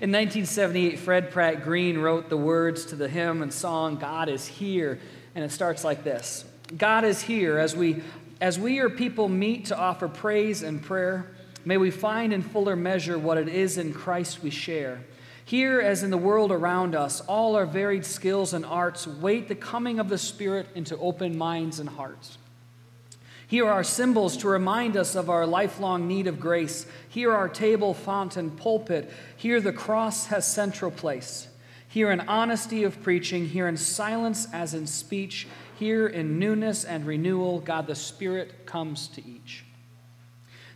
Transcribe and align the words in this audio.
In 0.00 0.12
1978, 0.12 0.98
Fred 0.98 1.30
Pratt 1.30 1.62
Green 1.62 1.98
wrote 1.98 2.28
the 2.28 2.36
words 2.36 2.86
to 2.86 2.96
the 2.96 3.08
hymn 3.08 3.42
and 3.42 3.52
song, 3.52 3.96
God 3.96 4.28
is 4.28 4.46
Here, 4.46 4.98
and 5.34 5.44
it 5.44 5.52
starts 5.52 5.84
like 5.84 6.04
this 6.04 6.44
God 6.76 7.04
is 7.04 7.22
here 7.22 7.58
as 7.58 7.76
we, 7.76 8.02
as 8.40 8.58
we, 8.58 8.74
your 8.74 8.90
people, 8.90 9.28
meet 9.28 9.66
to 9.66 9.78
offer 9.78 10.08
praise 10.08 10.62
and 10.62 10.82
prayer. 10.82 11.30
May 11.64 11.76
we 11.76 11.90
find 11.90 12.32
in 12.32 12.42
fuller 12.42 12.76
measure 12.76 13.18
what 13.18 13.38
it 13.38 13.48
is 13.48 13.78
in 13.78 13.92
Christ 13.92 14.42
we 14.42 14.50
share. 14.50 15.00
Here, 15.44 15.80
as 15.80 16.02
in 16.02 16.10
the 16.10 16.18
world 16.18 16.50
around 16.50 16.96
us, 16.96 17.20
all 17.20 17.54
our 17.54 17.66
varied 17.66 18.04
skills 18.04 18.52
and 18.52 18.64
arts 18.64 19.06
wait 19.06 19.46
the 19.46 19.54
coming 19.54 20.00
of 20.00 20.08
the 20.08 20.18
Spirit 20.18 20.66
into 20.74 20.96
open 20.98 21.38
minds 21.38 21.78
and 21.78 21.88
hearts. 21.88 22.38
Here 23.48 23.68
are 23.68 23.84
symbols 23.84 24.36
to 24.38 24.48
remind 24.48 24.96
us 24.96 25.14
of 25.14 25.30
our 25.30 25.46
lifelong 25.46 26.08
need 26.08 26.26
of 26.26 26.40
grace. 26.40 26.86
Here 27.08 27.32
our 27.32 27.48
table, 27.48 27.94
font, 27.94 28.36
and 28.36 28.56
pulpit. 28.56 29.10
Here 29.36 29.60
the 29.60 29.72
cross 29.72 30.26
has 30.26 30.50
central 30.50 30.90
place. 30.90 31.46
Here 31.88 32.10
in 32.10 32.20
honesty 32.20 32.82
of 32.82 33.02
preaching. 33.02 33.46
Here 33.46 33.68
in 33.68 33.76
silence 33.76 34.48
as 34.52 34.74
in 34.74 34.88
speech. 34.88 35.46
Here 35.78 36.08
in 36.08 36.40
newness 36.40 36.84
and 36.84 37.06
renewal, 37.06 37.60
God 37.60 37.86
the 37.86 37.94
Spirit 37.94 38.66
comes 38.66 39.06
to 39.08 39.24
each. 39.24 39.64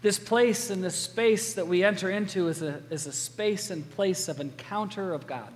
This 0.02 0.18
place 0.18 0.70
and 0.70 0.82
this 0.82 0.96
space 0.96 1.54
that 1.54 1.66
we 1.66 1.82
enter 1.82 2.08
into 2.08 2.48
is 2.48 2.62
a, 2.62 2.82
is 2.90 3.06
a 3.06 3.12
space 3.12 3.70
and 3.70 3.88
place 3.90 4.28
of 4.28 4.40
encounter 4.40 5.12
of 5.12 5.26
God. 5.26 5.52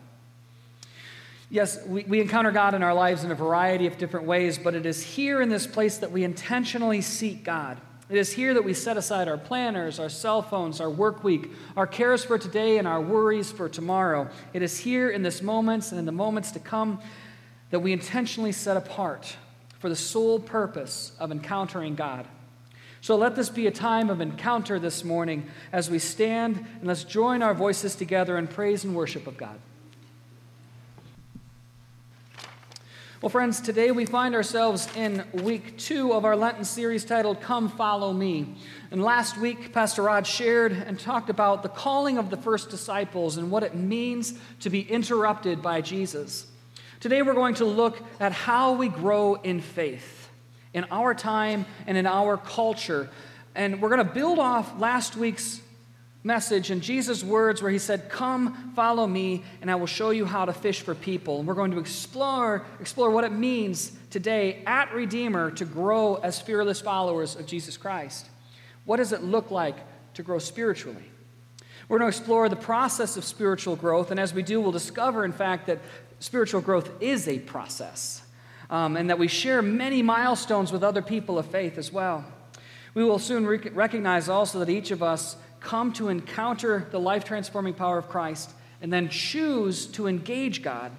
Yes, 1.50 1.84
we, 1.86 2.04
we 2.04 2.20
encounter 2.20 2.50
God 2.50 2.74
in 2.74 2.82
our 2.82 2.94
lives 2.94 3.24
in 3.24 3.30
a 3.30 3.34
variety 3.34 3.86
of 3.86 3.98
different 3.98 4.26
ways, 4.26 4.58
but 4.58 4.74
it 4.74 4.86
is 4.86 5.02
here 5.02 5.42
in 5.42 5.48
this 5.48 5.66
place 5.66 5.98
that 5.98 6.10
we 6.10 6.24
intentionally 6.24 7.00
seek 7.00 7.44
God. 7.44 7.80
It 8.08 8.18
is 8.18 8.32
here 8.32 8.52
that 8.54 8.64
we 8.64 8.74
set 8.74 8.96
aside 8.96 9.28
our 9.28 9.38
planners, 9.38 9.98
our 9.98 10.08
cell 10.08 10.42
phones, 10.42 10.80
our 10.80 10.90
work 10.90 11.24
week, 11.24 11.50
our 11.76 11.86
cares 11.86 12.24
for 12.24 12.38
today, 12.38 12.78
and 12.78 12.86
our 12.86 13.00
worries 13.00 13.50
for 13.50 13.68
tomorrow. 13.68 14.28
It 14.52 14.62
is 14.62 14.78
here 14.78 15.10
in 15.10 15.22
this 15.22 15.42
moments 15.42 15.90
and 15.90 15.98
in 15.98 16.04
the 16.04 16.12
moments 16.12 16.50
to 16.52 16.58
come 16.58 17.00
that 17.70 17.80
we 17.80 17.92
intentionally 17.92 18.52
set 18.52 18.76
apart 18.76 19.36
for 19.78 19.88
the 19.88 19.96
sole 19.96 20.38
purpose 20.38 21.12
of 21.18 21.32
encountering 21.32 21.94
God. 21.94 22.26
So 23.00 23.16
let 23.16 23.36
this 23.36 23.50
be 23.50 23.66
a 23.66 23.70
time 23.70 24.08
of 24.08 24.20
encounter 24.20 24.78
this 24.78 25.04
morning 25.04 25.46
as 25.72 25.90
we 25.90 25.98
stand 25.98 26.56
and 26.56 26.84
let's 26.84 27.04
join 27.04 27.42
our 27.42 27.52
voices 27.52 27.94
together 27.94 28.38
in 28.38 28.46
praise 28.46 28.84
and 28.84 28.94
worship 28.94 29.26
of 29.26 29.36
God. 29.36 29.58
Well, 33.24 33.30
friends, 33.30 33.62
today 33.62 33.90
we 33.90 34.04
find 34.04 34.34
ourselves 34.34 34.86
in 34.94 35.24
week 35.32 35.78
two 35.78 36.12
of 36.12 36.26
our 36.26 36.36
Lenten 36.36 36.66
series 36.66 37.06
titled 37.06 37.40
Come 37.40 37.70
Follow 37.70 38.12
Me. 38.12 38.54
And 38.90 39.02
last 39.02 39.38
week, 39.38 39.72
Pastor 39.72 40.02
Rod 40.02 40.26
shared 40.26 40.72
and 40.72 41.00
talked 41.00 41.30
about 41.30 41.62
the 41.62 41.70
calling 41.70 42.18
of 42.18 42.28
the 42.28 42.36
first 42.36 42.68
disciples 42.68 43.38
and 43.38 43.50
what 43.50 43.62
it 43.62 43.74
means 43.74 44.34
to 44.60 44.68
be 44.68 44.82
interrupted 44.82 45.62
by 45.62 45.80
Jesus. 45.80 46.46
Today 47.00 47.22
we're 47.22 47.32
going 47.32 47.54
to 47.54 47.64
look 47.64 47.98
at 48.20 48.32
how 48.32 48.74
we 48.74 48.88
grow 48.88 49.36
in 49.36 49.62
faith 49.62 50.28
in 50.74 50.84
our 50.90 51.14
time 51.14 51.64
and 51.86 51.96
in 51.96 52.06
our 52.06 52.36
culture. 52.36 53.08
And 53.54 53.80
we're 53.80 53.88
going 53.88 54.06
to 54.06 54.12
build 54.12 54.38
off 54.38 54.78
last 54.78 55.16
week's 55.16 55.62
message 56.24 56.70
and 56.70 56.82
Jesus' 56.82 57.22
words 57.22 57.62
where 57.62 57.70
he 57.70 57.78
said, 57.78 58.08
Come, 58.08 58.72
follow 58.74 59.06
me, 59.06 59.44
and 59.60 59.70
I 59.70 59.74
will 59.74 59.86
show 59.86 60.10
you 60.10 60.24
how 60.24 60.46
to 60.46 60.52
fish 60.52 60.80
for 60.80 60.94
people. 60.94 61.38
And 61.38 61.46
we're 61.46 61.54
going 61.54 61.70
to 61.72 61.78
explore, 61.78 62.64
explore 62.80 63.10
what 63.10 63.24
it 63.24 63.32
means 63.32 63.92
today 64.10 64.62
at 64.66 64.92
Redeemer 64.94 65.50
to 65.52 65.64
grow 65.66 66.16
as 66.16 66.40
fearless 66.40 66.80
followers 66.80 67.36
of 67.36 67.46
Jesus 67.46 67.76
Christ. 67.76 68.26
What 68.86 68.96
does 68.96 69.12
it 69.12 69.22
look 69.22 69.50
like 69.50 69.76
to 70.14 70.22
grow 70.22 70.38
spiritually? 70.38 71.04
We're 71.88 71.98
going 71.98 72.10
to 72.10 72.16
explore 72.16 72.48
the 72.48 72.56
process 72.56 73.18
of 73.18 73.24
spiritual 73.24 73.76
growth, 73.76 74.10
and 74.10 74.18
as 74.18 74.32
we 74.32 74.42
do, 74.42 74.60
we'll 74.60 74.72
discover, 74.72 75.24
in 75.24 75.32
fact, 75.32 75.66
that 75.66 75.80
spiritual 76.18 76.62
growth 76.62 76.90
is 77.02 77.28
a 77.28 77.38
process, 77.40 78.22
um, 78.70 78.96
and 78.96 79.10
that 79.10 79.18
we 79.18 79.28
share 79.28 79.60
many 79.60 80.00
milestones 80.00 80.72
with 80.72 80.82
other 80.82 81.02
people 81.02 81.38
of 81.38 81.44
faith 81.46 81.76
as 81.76 81.92
well. 81.92 82.24
We 82.94 83.04
will 83.04 83.18
soon 83.18 83.46
recognize 83.46 84.30
also 84.30 84.60
that 84.60 84.70
each 84.70 84.90
of 84.90 85.02
us 85.02 85.36
come 85.64 85.92
to 85.94 86.08
encounter 86.08 86.86
the 86.92 87.00
life 87.00 87.24
transforming 87.24 87.74
power 87.74 87.98
of 87.98 88.08
Christ, 88.08 88.50
and 88.80 88.92
then 88.92 89.08
choose 89.08 89.86
to 89.86 90.06
engage 90.06 90.62
God 90.62 90.92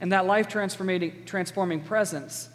and 0.00 0.12
that 0.12 0.26
life 0.26 0.48
transforming 0.48 1.80
presence. 1.80 2.48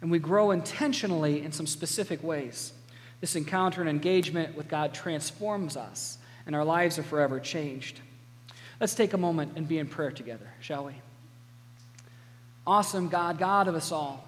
And 0.00 0.10
we 0.10 0.18
grow 0.18 0.52
intentionally 0.52 1.42
in 1.42 1.50
some 1.50 1.66
specific 1.66 2.22
ways. 2.22 2.72
This 3.20 3.34
encounter 3.34 3.80
and 3.80 3.90
engagement 3.90 4.56
with 4.56 4.68
God 4.68 4.94
transforms 4.94 5.76
us, 5.76 6.18
and 6.46 6.54
our 6.54 6.64
lives 6.64 6.98
are 6.98 7.02
forever 7.02 7.40
changed. 7.40 8.00
Let's 8.80 8.94
take 8.94 9.12
a 9.12 9.18
moment 9.18 9.52
and 9.56 9.66
be 9.66 9.78
in 9.78 9.88
prayer 9.88 10.12
together, 10.12 10.52
shall 10.60 10.84
we? 10.84 10.92
Awesome 12.66 13.08
God, 13.08 13.38
God 13.38 13.66
of 13.66 13.74
us 13.74 13.90
all. 13.90 14.24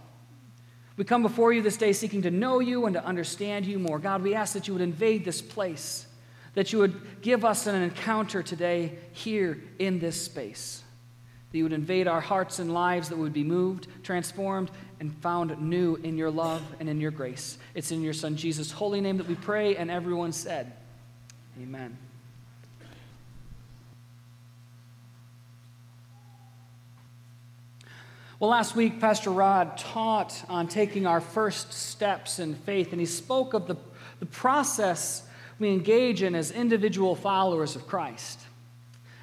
We 0.96 1.04
come 1.04 1.22
before 1.22 1.52
you 1.52 1.62
this 1.62 1.76
day 1.76 1.92
seeking 1.92 2.22
to 2.22 2.30
know 2.30 2.58
you 2.58 2.86
and 2.86 2.94
to 2.94 3.04
understand 3.04 3.66
you 3.66 3.78
more. 3.78 3.98
God, 3.98 4.22
we 4.22 4.34
ask 4.34 4.54
that 4.54 4.66
you 4.66 4.74
would 4.74 4.82
invade 4.82 5.24
this 5.24 5.40
place 5.40 6.06
that 6.54 6.72
you 6.72 6.78
would 6.78 7.22
give 7.22 7.44
us 7.44 7.66
an 7.66 7.80
encounter 7.80 8.42
today 8.42 8.98
here 9.12 9.62
in 9.78 9.98
this 9.98 10.20
space. 10.20 10.82
That 11.50 11.58
you 11.58 11.64
would 11.64 11.72
invade 11.72 12.08
our 12.08 12.20
hearts 12.20 12.58
and 12.58 12.72
lives, 12.72 13.08
that 13.08 13.18
would 13.18 13.32
be 13.32 13.44
moved, 13.44 13.88
transformed, 14.02 14.70
and 15.00 15.14
found 15.16 15.60
new 15.60 15.96
in 15.96 16.16
your 16.16 16.30
love 16.30 16.62
and 16.78 16.88
in 16.88 17.00
your 17.00 17.10
grace. 17.10 17.58
It's 17.74 17.90
in 17.90 18.02
your 18.02 18.12
Son 18.12 18.36
Jesus' 18.36 18.70
holy 18.70 19.00
name 19.00 19.16
that 19.16 19.28
we 19.28 19.34
pray, 19.34 19.76
and 19.76 19.90
everyone 19.90 20.32
said, 20.32 20.72
Amen. 21.60 21.96
Well, 28.40 28.48
last 28.48 28.74
week, 28.74 29.00
Pastor 29.00 29.28
Rod 29.28 29.76
taught 29.76 30.42
on 30.48 30.66
taking 30.66 31.06
our 31.06 31.20
first 31.20 31.74
steps 31.74 32.38
in 32.38 32.54
faith, 32.54 32.92
and 32.92 32.98
he 32.98 33.04
spoke 33.04 33.52
of 33.52 33.66
the, 33.66 33.76
the 34.18 34.24
process 34.24 35.24
we 35.60 35.70
engage 35.70 36.22
in 36.22 36.34
as 36.34 36.50
individual 36.50 37.14
followers 37.14 37.76
of 37.76 37.86
Christ. 37.86 38.40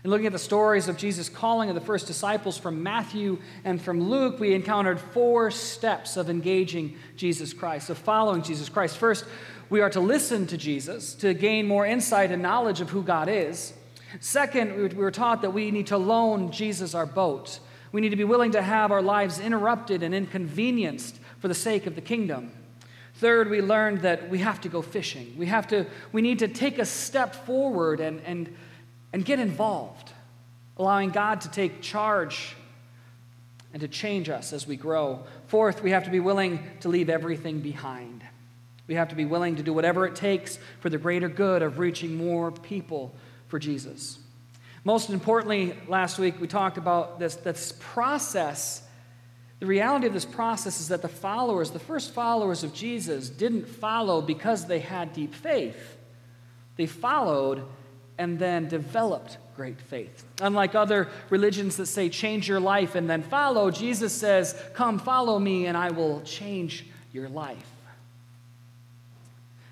And 0.04 0.12
looking 0.12 0.28
at 0.28 0.32
the 0.32 0.40
stories 0.40 0.88
of 0.88 0.96
Jesus' 0.96 1.28
calling 1.28 1.70
of 1.70 1.76
the 1.76 1.82
first 1.82 2.08
disciples 2.08 2.58
from 2.58 2.84
Matthew 2.84 3.40
and 3.66 3.82
from 3.82 4.10
Luke, 4.10 4.40
we 4.40 4.54
encountered 4.54 5.00
four 5.00 5.52
steps 5.52 6.16
of 6.16 6.30
engaging 6.30 6.96
Jesus 7.18 7.52
Christ, 7.52 7.90
of 7.90 7.98
following 7.98 8.44
Jesus 8.44 8.70
Christ. 8.70 8.98
First, 8.98 9.26
we 9.70 9.82
are 9.82 9.90
to 9.90 10.00
listen 10.00 10.48
to 10.48 10.58
Jesus 10.58 11.14
to 11.16 11.34
gain 11.34 11.68
more 11.68 11.86
insight 11.86 12.32
and 12.32 12.42
knowledge 12.42 12.80
of 12.80 12.92
who 12.92 13.04
God 13.04 13.28
is. 13.28 13.74
Second, 14.22 14.78
we 14.78 14.88
were 14.96 15.12
taught 15.12 15.42
that 15.42 15.52
we 15.52 15.72
need 15.72 15.88
to 15.88 15.98
loan 15.98 16.52
Jesus 16.52 16.94
our 16.94 17.06
boat. 17.06 17.60
We 17.92 18.00
need 18.00 18.10
to 18.10 18.16
be 18.16 18.24
willing 18.24 18.52
to 18.52 18.62
have 18.62 18.92
our 18.92 19.02
lives 19.02 19.40
interrupted 19.40 20.04
and 20.04 20.16
inconvenienced 20.16 21.20
for 21.40 21.48
the 21.48 21.54
sake 21.54 21.88
of 21.88 21.96
the 21.96 22.02
kingdom. 22.02 22.52
Third, 23.18 23.50
we 23.50 23.62
learned 23.62 24.02
that 24.02 24.30
we 24.30 24.40
have 24.40 24.62
to 24.62 24.70
go 24.70 24.82
fishing. 24.84 25.34
We, 25.38 25.48
have 25.48 25.68
to, 25.70 25.88
we 26.12 26.22
need 26.22 26.40
to 26.40 26.48
take 26.48 26.78
a 26.78 26.86
step 26.86 27.46
forward 27.48 28.00
and, 28.00 28.22
and, 28.26 28.56
and 29.12 29.26
get 29.26 29.40
involved, 29.40 30.12
allowing 30.78 31.10
God 31.10 31.42
to 31.42 31.50
take 31.50 31.82
charge 31.82 32.56
and 33.74 33.82
to 33.82 33.88
change 33.88 34.30
us 34.30 34.54
as 34.54 34.68
we 34.68 34.76
grow. 34.76 35.24
Fourth, 35.48 35.82
we 35.82 35.92
have 35.92 36.04
to 36.04 36.12
be 36.12 36.20
willing 36.20 36.64
to 36.82 36.90
leave 36.90 37.10
everything 37.10 37.60
behind. 37.60 38.24
We 38.86 38.96
have 38.96 39.10
to 39.10 39.16
be 39.16 39.26
willing 39.26 39.56
to 39.56 39.64
do 39.64 39.74
whatever 39.74 40.06
it 40.06 40.16
takes 40.16 40.60
for 40.80 40.90
the 40.90 41.00
greater 41.00 41.28
good 41.28 41.64
of 41.64 41.80
reaching 41.80 42.16
more 42.16 42.52
people 42.52 43.16
for 43.48 43.58
Jesus. 43.58 44.20
Most 44.84 45.10
importantly, 45.10 45.76
last 45.88 46.20
week 46.20 46.40
we 46.40 46.48
talked 46.48 46.78
about 46.78 47.20
this, 47.20 47.36
this 47.36 47.74
process 47.80 48.84
the 49.60 49.66
reality 49.66 50.06
of 50.06 50.14
this 50.14 50.26
process 50.26 50.80
is 50.80 50.90
that 50.90 51.02
the 51.02 51.08
followers, 51.08 51.72
the 51.72 51.80
first 51.80 52.14
followers 52.14 52.64
of 52.64 52.74
Jesus, 52.74 53.30
didn't 53.30 53.68
follow 53.68 54.22
because 54.22 54.68
they 54.68 54.80
had 54.80 55.14
deep 55.14 55.34
faith. 55.34 55.98
They 56.76 56.86
followed 56.86 57.64
and 58.20 58.38
then 58.38 58.68
developed 58.68 59.38
great 59.56 59.82
faith. 59.82 60.24
Unlike 60.42 60.76
other 60.76 61.10
religions 61.32 61.78
that 61.78 61.88
say, 61.88 62.10
change 62.10 62.48
your 62.48 62.60
life 62.60 62.94
and 62.94 63.10
then 63.10 63.24
follow, 63.24 63.72
Jesus 63.72 64.14
says, 64.14 64.60
come 64.76 65.00
follow 65.00 65.40
me 65.40 65.66
and 65.66 65.76
I 65.76 65.90
will 65.90 66.22
change 66.22 66.86
your 67.12 67.28
life. 67.28 67.66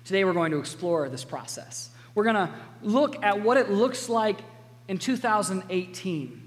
Today 0.04 0.24
we're 0.24 0.32
going 0.32 0.50
to 0.50 0.58
explore 0.58 1.08
this 1.08 1.24
process. 1.24 1.90
We're 2.16 2.24
going 2.24 2.36
to 2.36 2.50
look 2.82 3.22
at 3.24 3.40
what 3.40 3.56
it 3.56 3.70
looks 3.70 4.08
like 4.08 4.38
in 4.88 4.98
2018. 4.98 6.42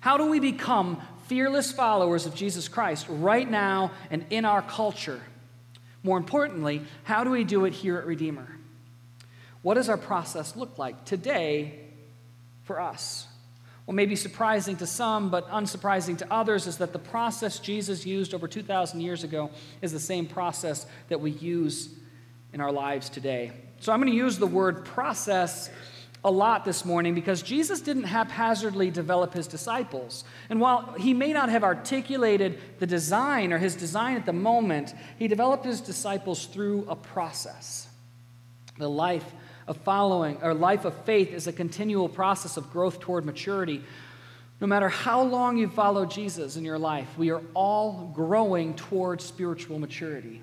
How 0.00 0.16
do 0.18 0.26
we 0.26 0.40
become 0.40 1.00
fearless 1.32 1.72
followers 1.72 2.26
of 2.26 2.34
Jesus 2.34 2.68
Christ 2.68 3.06
right 3.08 3.50
now 3.50 3.90
and 4.10 4.22
in 4.28 4.44
our 4.44 4.60
culture. 4.60 5.22
More 6.02 6.18
importantly, 6.18 6.82
how 7.04 7.24
do 7.24 7.30
we 7.30 7.42
do 7.42 7.64
it 7.64 7.72
here 7.72 7.96
at 7.96 8.04
Redeemer? 8.04 8.58
What 9.62 9.74
does 9.76 9.88
our 9.88 9.96
process 9.96 10.56
look 10.56 10.76
like 10.76 11.06
today 11.06 11.80
for 12.64 12.78
us? 12.78 13.26
What 13.86 13.94
may 13.94 14.04
be 14.04 14.14
surprising 14.14 14.76
to 14.76 14.86
some, 14.86 15.30
but 15.30 15.48
unsurprising 15.48 16.18
to 16.18 16.30
others, 16.30 16.66
is 16.66 16.76
that 16.76 16.92
the 16.92 16.98
process 16.98 17.58
Jesus 17.58 18.04
used 18.04 18.34
over 18.34 18.46
2,000 18.46 19.00
years 19.00 19.24
ago 19.24 19.50
is 19.80 19.90
the 19.90 20.00
same 20.00 20.26
process 20.26 20.84
that 21.08 21.22
we 21.22 21.30
use 21.30 21.88
in 22.52 22.60
our 22.60 22.70
lives 22.70 23.08
today. 23.08 23.52
So 23.80 23.90
I'm 23.90 24.00
going 24.00 24.12
to 24.12 24.18
use 24.18 24.36
the 24.36 24.46
word 24.46 24.84
process 24.84 25.70
a 26.24 26.30
lot 26.30 26.64
this 26.64 26.84
morning 26.84 27.14
because 27.14 27.42
Jesus 27.42 27.80
didn't 27.80 28.04
haphazardly 28.04 28.90
develop 28.90 29.34
his 29.34 29.48
disciples. 29.48 30.24
And 30.48 30.60
while 30.60 30.92
he 30.92 31.14
may 31.14 31.32
not 31.32 31.48
have 31.48 31.64
articulated 31.64 32.60
the 32.78 32.86
design 32.86 33.52
or 33.52 33.58
his 33.58 33.74
design 33.74 34.16
at 34.16 34.26
the 34.26 34.32
moment, 34.32 34.94
he 35.18 35.26
developed 35.26 35.64
his 35.64 35.80
disciples 35.80 36.46
through 36.46 36.86
a 36.88 36.94
process. 36.94 37.88
The 38.78 38.88
life 38.88 39.32
of 39.66 39.76
following 39.78 40.38
or 40.42 40.54
life 40.54 40.84
of 40.84 40.94
faith 41.04 41.32
is 41.32 41.46
a 41.46 41.52
continual 41.52 42.08
process 42.08 42.56
of 42.56 42.70
growth 42.70 43.00
toward 43.00 43.24
maturity. 43.24 43.82
No 44.60 44.68
matter 44.68 44.88
how 44.88 45.22
long 45.22 45.56
you 45.56 45.68
follow 45.68 46.06
Jesus 46.06 46.56
in 46.56 46.64
your 46.64 46.78
life, 46.78 47.08
we 47.18 47.32
are 47.32 47.42
all 47.52 48.12
growing 48.14 48.74
toward 48.74 49.20
spiritual 49.20 49.80
maturity. 49.80 50.40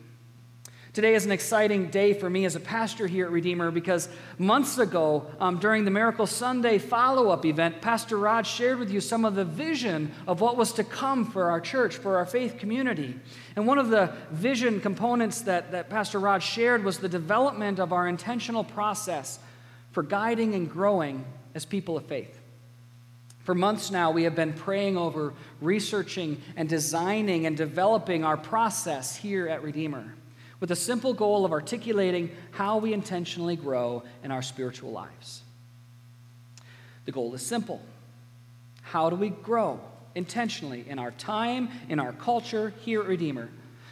Today 0.92 1.14
is 1.14 1.24
an 1.24 1.32
exciting 1.32 1.92
day 1.92 2.14
for 2.14 2.28
me 2.28 2.46
as 2.46 2.56
a 2.56 2.60
pastor 2.60 3.06
here 3.06 3.26
at 3.26 3.32
Redeemer 3.32 3.70
because 3.70 4.10
months 4.40 4.80
ago, 4.80 5.28
um, 5.40 5.60
during 5.60 5.86
the 5.86 5.92
Miracle 5.92 6.26
Sunday 6.26 6.80
follow 6.80 7.30
up 7.30 7.46
event, 7.46 7.80
Pastor 7.80 8.18
Rod 8.18 8.48
shared 8.48 8.80
with 8.80 8.90
you 8.90 9.00
some 9.00 9.24
of 9.24 9.36
the 9.36 9.46
vision 9.46 10.12
of 10.26 10.42
what 10.42 10.58
was 10.58 10.74
to 10.74 10.84
come 10.84 11.30
for 11.30 11.52
our 11.52 11.62
church, 11.62 11.98
for 11.98 12.18
our 12.18 12.26
faith 12.26 12.58
community. 12.58 13.16
And 13.56 13.68
one 13.68 13.78
of 13.78 13.90
the 13.90 14.16
vision 14.32 14.82
components 14.82 15.42
that, 15.42 15.74
that 15.74 15.92
Pastor 15.92 16.18
Rod 16.18 16.42
shared 16.42 16.84
was 16.84 16.98
the 16.98 17.10
development 17.10 17.80
of 17.80 17.94
our 17.94 18.08
intentional 18.08 18.64
process 18.64 19.38
for 19.92 20.02
guiding 20.02 20.56
and 20.56 20.68
growing 20.68 21.24
as 21.54 21.66
people 21.66 21.98
of 21.98 22.06
faith. 22.08 22.36
For 23.44 23.54
months 23.54 23.92
now, 23.92 24.10
we 24.10 24.24
have 24.24 24.36
been 24.36 24.54
praying 24.54 24.98
over, 24.98 25.36
researching, 25.62 26.42
and 26.56 26.68
designing 26.68 27.46
and 27.46 27.56
developing 27.56 28.24
our 28.24 28.38
process 28.38 29.16
here 29.16 29.48
at 29.48 29.62
Redeemer 29.62 30.16
with 30.60 30.70
the 30.70 30.76
simple 30.76 31.14
goal 31.14 31.46
of 31.46 31.52
articulating 31.52 32.36
how 32.52 32.78
we 32.78 32.94
intentionally 32.94 33.56
grow 33.56 34.04
in 34.24 34.32
our 34.32 34.42
spiritual 34.42 34.92
lives. 34.92 35.42
The 37.06 37.12
goal 37.12 37.34
is 37.34 37.42
simple 37.42 37.82
How 38.82 39.10
do 39.10 39.16
we 39.16 39.30
grow 39.30 39.80
intentionally 40.16 40.86
in 40.88 41.00
our 41.00 41.12
time, 41.12 41.70
in 41.88 42.00
our 42.00 42.14
culture 42.14 42.74
here 42.82 43.02
at 43.02 43.08
Redeemer? 43.08 43.50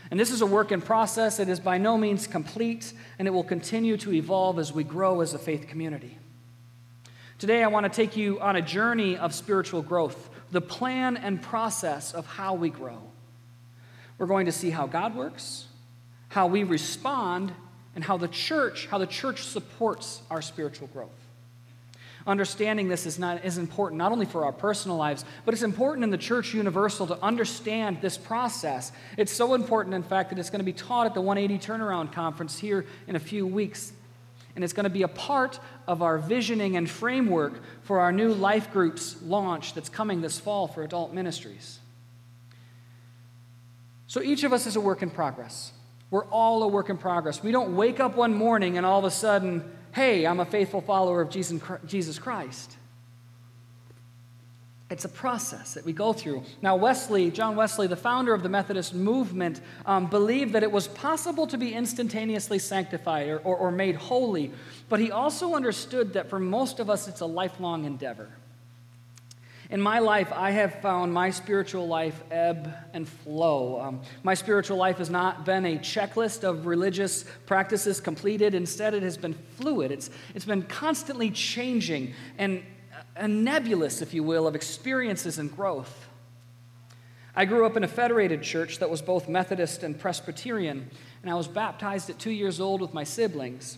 And 0.09 0.19
this 0.19 0.31
is 0.31 0.41
a 0.41 0.45
work 0.45 0.71
in 0.71 0.81
process. 0.81 1.39
It 1.39 1.49
is 1.49 1.59
by 1.59 1.77
no 1.77 1.97
means 1.97 2.27
complete, 2.27 2.93
and 3.19 3.27
it 3.27 3.31
will 3.31 3.43
continue 3.43 3.97
to 3.97 4.13
evolve 4.13 4.57
as 4.57 4.71
we 4.71 4.83
grow 4.83 5.21
as 5.21 5.33
a 5.33 5.39
faith 5.39 5.67
community. 5.67 6.17
Today, 7.39 7.63
I 7.63 7.67
want 7.67 7.83
to 7.83 7.89
take 7.89 8.15
you 8.15 8.39
on 8.39 8.55
a 8.55 8.61
journey 8.61 9.17
of 9.17 9.33
spiritual 9.33 9.81
growth, 9.81 10.29
the 10.49 10.61
plan 10.61 11.17
and 11.17 11.41
process 11.41 12.13
of 12.13 12.25
how 12.25 12.53
we 12.53 12.69
grow. 12.69 13.01
We're 14.17 14.27
going 14.27 14.47
to 14.47 14.51
see 14.51 14.69
how 14.69 14.87
God 14.87 15.15
works, 15.15 15.65
how 16.29 16.47
we 16.47 16.63
respond, 16.63 17.53
and 17.95 18.03
how 18.03 18.15
the 18.15 18.27
church, 18.27 18.88
how 18.88 19.00
the 19.00 19.07
church 19.07 19.44
supports 19.44 20.21
our 20.29 20.41
spiritual 20.41 20.88
growth. 20.88 21.09
Understanding 22.27 22.89
this 22.89 23.06
is, 23.06 23.18
not, 23.18 23.44
is 23.45 23.57
important 23.57 23.97
not 23.97 24.12
only 24.12 24.25
for 24.25 24.45
our 24.45 24.51
personal 24.51 24.97
lives, 24.97 25.25
but 25.45 25.53
it's 25.53 25.63
important 25.63 26.03
in 26.03 26.12
the 26.12 26.18
church 26.18 26.53
universal 26.53 27.07
to 27.07 27.19
understand 27.24 28.00
this 28.01 28.18
process. 28.18 28.91
It's 29.18 29.31
so 29.31 29.53
important, 29.53 29.95
in 29.95 30.03
fact, 30.03 30.29
that 30.29 30.38
it's 30.38 30.50
going 30.50 30.59
to 30.59 30.65
be 30.65 30.74
taught 30.74 31.07
at 31.07 31.13
the 31.13 31.21
180 31.21 31.65
Turnaround 31.65 32.12
Conference 32.12 32.59
here 32.59 32.85
in 33.07 33.15
a 33.15 33.19
few 33.19 33.47
weeks. 33.47 33.94
And 34.56 34.63
it's 34.63 34.74
going 34.74 34.83
to 34.83 34.89
be 34.89 35.03
a 35.03 35.07
part 35.07 35.59
of 35.88 36.01
our 36.01 36.18
visioning 36.18 36.75
and 36.75 36.89
framework 36.89 37.62
for 37.83 38.01
our 38.01 38.12
new 38.12 38.33
life 38.33 38.71
groups 38.74 39.15
launch 39.24 39.74
that's 39.74 39.89
coming 39.89 40.21
this 40.21 40.38
fall 40.38 40.68
for 40.68 40.83
adult 40.83 41.13
ministries. 41.13 41.79
So 44.07 44.21
each 44.21 44.44
of 44.44 44.51
us 44.51 44.68
is 44.68 44.75
a 44.75 44.81
work 44.81 45.01
in 45.01 45.09
progress. 45.09 45.71
We're 46.09 46.25
all 46.25 46.63
a 46.63 46.68
work 46.68 46.89
in 46.89 46.98
progress. 46.98 47.44
We 47.44 47.51
don't 47.51 47.75
wake 47.75 48.00
up 48.00 48.15
one 48.15 48.33
morning 48.33 48.77
and 48.77 48.86
all 48.86 49.00
of 49.00 49.06
a 49.06 49.12
sudden, 49.12 49.69
hey, 49.94 50.25
I'm 50.25 50.39
a 50.39 50.45
faithful 50.45 50.81
follower 50.81 51.21
of 51.21 51.30
Jesus 51.30 52.19
Christ. 52.19 52.77
It's 54.89 55.04
a 55.04 55.09
process 55.09 55.74
that 55.74 55.83
we 55.83 55.92
go 55.92 56.13
through. 56.13 56.44
Now, 56.62 56.77
Wesley, 56.77 57.30
John 57.30 57.57
Wesley, 57.57 57.88
the 57.88 57.98
founder 57.98 58.33
of 58.33 58.42
the 58.42 58.48
Methodist 58.48 58.94
movement, 58.94 59.59
um, 59.86 60.07
believed 60.07 60.54
that 60.54 60.63
it 60.63 60.71
was 60.71 60.88
possible 60.88 61.45
to 61.48 61.57
be 61.57 61.74
instantaneously 61.74 62.57
sanctified 62.57 63.27
or, 63.27 63.39
or, 63.39 63.57
or 63.57 63.71
made 63.71 63.95
holy, 63.95 64.51
but 64.88 65.01
he 65.01 65.12
also 65.12 65.56
understood 65.56 66.13
that 66.13 66.30
for 66.30 66.39
most 66.39 66.80
of 66.80 66.89
us, 66.89 67.10
it's 67.10 67.19
a 67.19 67.25
lifelong 67.25 67.83
endeavor. 67.83 68.30
In 69.69 69.81
my 69.81 69.99
life, 69.99 70.31
I 70.31 70.51
have 70.51 70.81
found 70.81 71.13
my 71.13 71.29
spiritual 71.29 71.87
life 71.87 72.23
ebb 72.31 72.73
and 72.93 73.07
flow. 73.07 73.81
Um, 73.81 74.01
my 74.23 74.33
spiritual 74.33 74.77
life 74.77 74.97
has 74.99 75.09
not 75.09 75.45
been 75.45 75.65
a 75.65 75.77
checklist 75.77 76.45
of 76.45 76.65
religious 76.65 77.25
practices 77.45 77.99
completed. 77.99 78.53
Instead, 78.55 78.93
it 78.93 79.03
has 79.03 79.17
been 79.17 79.33
fluid. 79.57 79.91
It's, 79.91 80.09
it's 80.33 80.45
been 80.45 80.63
constantly 80.63 81.31
changing 81.31 82.13
and 82.37 82.63
a 83.17 83.27
nebulous, 83.27 84.01
if 84.01 84.13
you 84.13 84.23
will, 84.23 84.47
of 84.47 84.55
experiences 84.55 85.37
and 85.37 85.53
growth. 85.53 86.07
I 87.35 87.45
grew 87.45 87.65
up 87.65 87.75
in 87.75 87.83
a 87.83 87.87
federated 87.87 88.41
church 88.43 88.79
that 88.79 88.89
was 88.89 89.01
both 89.01 89.27
Methodist 89.27 89.83
and 89.83 89.99
Presbyterian, 89.99 90.89
and 91.21 91.31
I 91.31 91.35
was 91.35 91.47
baptized 91.47 92.09
at 92.09 92.17
two 92.19 92.31
years 92.31 92.61
old 92.61 92.81
with 92.81 92.93
my 92.93 93.03
siblings. 93.03 93.77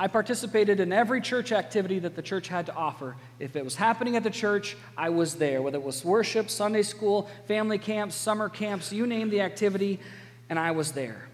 I 0.00 0.06
participated 0.06 0.80
in 0.80 0.94
every 0.94 1.20
church 1.20 1.52
activity 1.52 1.98
that 1.98 2.16
the 2.16 2.22
church 2.22 2.48
had 2.48 2.64
to 2.66 2.74
offer. 2.74 3.16
If 3.38 3.54
it 3.54 3.62
was 3.62 3.76
happening 3.76 4.16
at 4.16 4.22
the 4.22 4.30
church, 4.30 4.74
I 4.96 5.10
was 5.10 5.34
there, 5.34 5.60
whether 5.60 5.76
it 5.76 5.84
was 5.84 6.02
worship, 6.02 6.48
Sunday 6.48 6.84
school, 6.84 7.28
family 7.46 7.76
camps, 7.76 8.14
summer 8.14 8.48
camps, 8.48 8.94
you 8.94 9.06
name 9.06 9.28
the 9.28 9.42
activity, 9.42 10.00
and 10.48 10.58
I 10.58 10.70
was 10.70 10.92
there. 10.92 11.28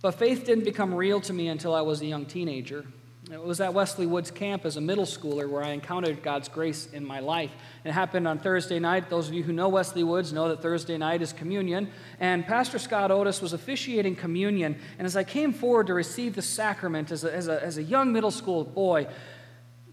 But 0.00 0.12
faith 0.12 0.46
didn't 0.46 0.62
become 0.62 0.94
real 0.94 1.20
to 1.22 1.32
me 1.32 1.48
until 1.48 1.74
I 1.74 1.80
was 1.80 2.00
a 2.02 2.06
young 2.06 2.24
teenager. 2.24 2.86
It 3.32 3.42
was 3.42 3.58
at 3.62 3.72
Wesley 3.72 4.06
Woods 4.06 4.30
Camp 4.30 4.66
as 4.66 4.76
a 4.76 4.82
middle 4.82 5.06
schooler 5.06 5.48
where 5.48 5.64
I 5.64 5.70
encountered 5.70 6.22
God's 6.22 6.48
grace 6.48 6.88
in 6.92 7.02
my 7.06 7.20
life. 7.20 7.50
It 7.82 7.92
happened 7.92 8.28
on 8.28 8.38
Thursday 8.38 8.78
night. 8.78 9.08
Those 9.08 9.28
of 9.28 9.34
you 9.34 9.42
who 9.42 9.52
know 9.52 9.70
Wesley 9.70 10.04
Woods 10.04 10.30
know 10.30 10.50
that 10.50 10.60
Thursday 10.60 10.98
night 10.98 11.22
is 11.22 11.32
communion. 11.32 11.90
And 12.20 12.46
Pastor 12.46 12.78
Scott 12.78 13.10
Otis 13.10 13.40
was 13.40 13.54
officiating 13.54 14.16
communion. 14.16 14.78
And 14.98 15.06
as 15.06 15.16
I 15.16 15.24
came 15.24 15.54
forward 15.54 15.86
to 15.86 15.94
receive 15.94 16.34
the 16.34 16.42
sacrament 16.42 17.10
as 17.10 17.24
a, 17.24 17.34
as 17.34 17.48
a, 17.48 17.62
as 17.64 17.78
a 17.78 17.82
young 17.82 18.12
middle 18.12 18.30
school 18.30 18.62
boy, 18.62 19.06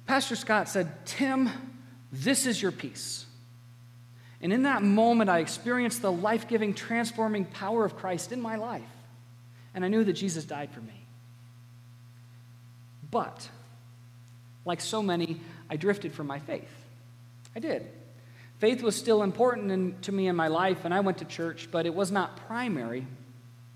Pastor 0.05 0.35
Scott 0.35 0.67
said, 0.67 1.05
Tim, 1.05 1.49
this 2.11 2.45
is 2.45 2.61
your 2.61 2.73
peace. 2.73 3.25
And 4.41 4.51
in 4.51 4.63
that 4.63 4.83
moment, 4.83 5.29
I 5.29 5.39
experienced 5.39 6.01
the 6.01 6.11
life 6.11 6.49
giving, 6.49 6.73
transforming 6.73 7.45
power 7.45 7.85
of 7.85 7.95
Christ 7.95 8.33
in 8.33 8.41
my 8.41 8.57
life. 8.57 8.81
And 9.73 9.85
I 9.85 9.87
knew 9.87 10.03
that 10.03 10.13
Jesus 10.13 10.43
died 10.43 10.71
for 10.71 10.81
me. 10.81 11.00
But, 13.11 13.49
like 14.65 14.81
so 14.81 15.03
many, 15.03 15.41
I 15.69 15.75
drifted 15.75 16.13
from 16.13 16.27
my 16.27 16.39
faith. 16.39 16.71
I 17.55 17.59
did. 17.59 17.87
Faith 18.59 18.81
was 18.81 18.95
still 18.95 19.23
important 19.23 19.71
in, 19.71 19.99
to 20.01 20.11
me 20.11 20.27
in 20.27 20.35
my 20.35 20.47
life, 20.47 20.85
and 20.85 20.93
I 20.93 21.01
went 21.01 21.17
to 21.17 21.25
church, 21.25 21.67
but 21.71 21.85
it 21.85 21.93
was 21.93 22.11
not 22.11 22.37
primary. 22.47 23.05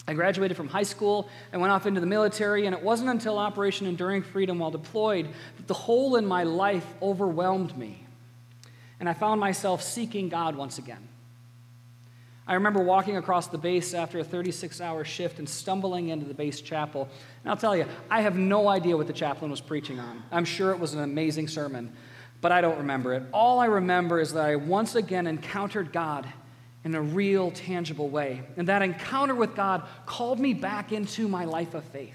I 0.07 0.13
graduated 0.13 0.55
from 0.55 0.67
high 0.67 0.83
school, 0.83 1.27
I 1.51 1.57
went 1.57 1.71
off 1.71 1.85
into 1.87 1.99
the 1.99 2.07
military, 2.07 2.67
and 2.67 2.75
it 2.75 2.83
wasn't 2.83 3.09
until 3.09 3.37
Operation 3.37 3.87
Enduring 3.87 4.21
Freedom 4.21 4.59
while 4.59 4.71
deployed 4.71 5.27
that 5.57 5.67
the 5.67 5.73
hole 5.73 6.15
in 6.15 6.25
my 6.25 6.43
life 6.43 6.85
overwhelmed 7.01 7.75
me. 7.77 8.05
And 8.99 9.09
I 9.09 9.13
found 9.13 9.41
myself 9.41 9.81
seeking 9.81 10.29
God 10.29 10.55
once 10.55 10.77
again. 10.77 11.07
I 12.47 12.53
remember 12.53 12.81
walking 12.81 13.17
across 13.17 13.47
the 13.47 13.57
base 13.57 13.93
after 13.93 14.19
a 14.19 14.23
36 14.23 14.79
hour 14.79 15.03
shift 15.03 15.39
and 15.39 15.49
stumbling 15.49 16.09
into 16.09 16.25
the 16.25 16.33
base 16.33 16.61
chapel. 16.61 17.09
And 17.43 17.49
I'll 17.49 17.57
tell 17.57 17.75
you, 17.75 17.85
I 18.09 18.21
have 18.21 18.37
no 18.37 18.67
idea 18.67 18.95
what 18.95 19.07
the 19.07 19.13
chaplain 19.13 19.49
was 19.49 19.61
preaching 19.61 19.99
on. 19.99 20.21
I'm 20.31 20.45
sure 20.45 20.71
it 20.71 20.79
was 20.79 20.93
an 20.93 21.01
amazing 21.01 21.47
sermon, 21.47 21.91
but 22.41 22.51
I 22.51 22.61
don't 22.61 22.77
remember 22.77 23.13
it. 23.13 23.23
All 23.33 23.59
I 23.59 23.65
remember 23.65 24.19
is 24.19 24.33
that 24.33 24.45
I 24.45 24.55
once 24.57 24.93
again 24.93 25.25
encountered 25.25 25.91
God 25.91 26.27
in 26.83 26.93
a 26.93 27.01
real, 27.01 27.49
tangible 27.49 28.09
way. 28.09 28.43
And 28.57 28.67
that 28.67 28.83
encounter 28.83 29.33
with 29.33 29.55
God 29.55 29.83
called 30.05 30.39
me 30.39 30.53
back 30.53 30.91
into 30.91 31.27
my 31.27 31.45
life 31.45 31.73
of 31.73 31.83
faith. 31.85 32.13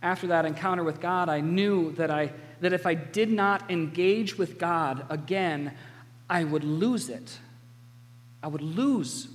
After 0.00 0.28
that 0.28 0.44
encounter 0.44 0.84
with 0.84 1.00
God, 1.00 1.28
I 1.28 1.40
knew 1.40 1.92
that, 1.92 2.12
I, 2.12 2.32
that 2.60 2.72
if 2.72 2.86
I 2.86 2.94
did 2.94 3.30
not 3.30 3.68
engage 3.72 4.38
with 4.38 4.56
God 4.56 5.04
again, 5.10 5.74
I 6.30 6.44
would 6.44 6.62
lose 6.62 7.08
it. 7.08 7.38
I 8.42 8.48
would 8.48 8.62
lose 8.62 9.28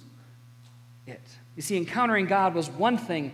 it. 1.05 1.21
You 1.55 1.61
see, 1.61 1.77
encountering 1.77 2.25
God 2.25 2.53
was 2.53 2.69
one 2.69 2.97
thing, 2.97 3.33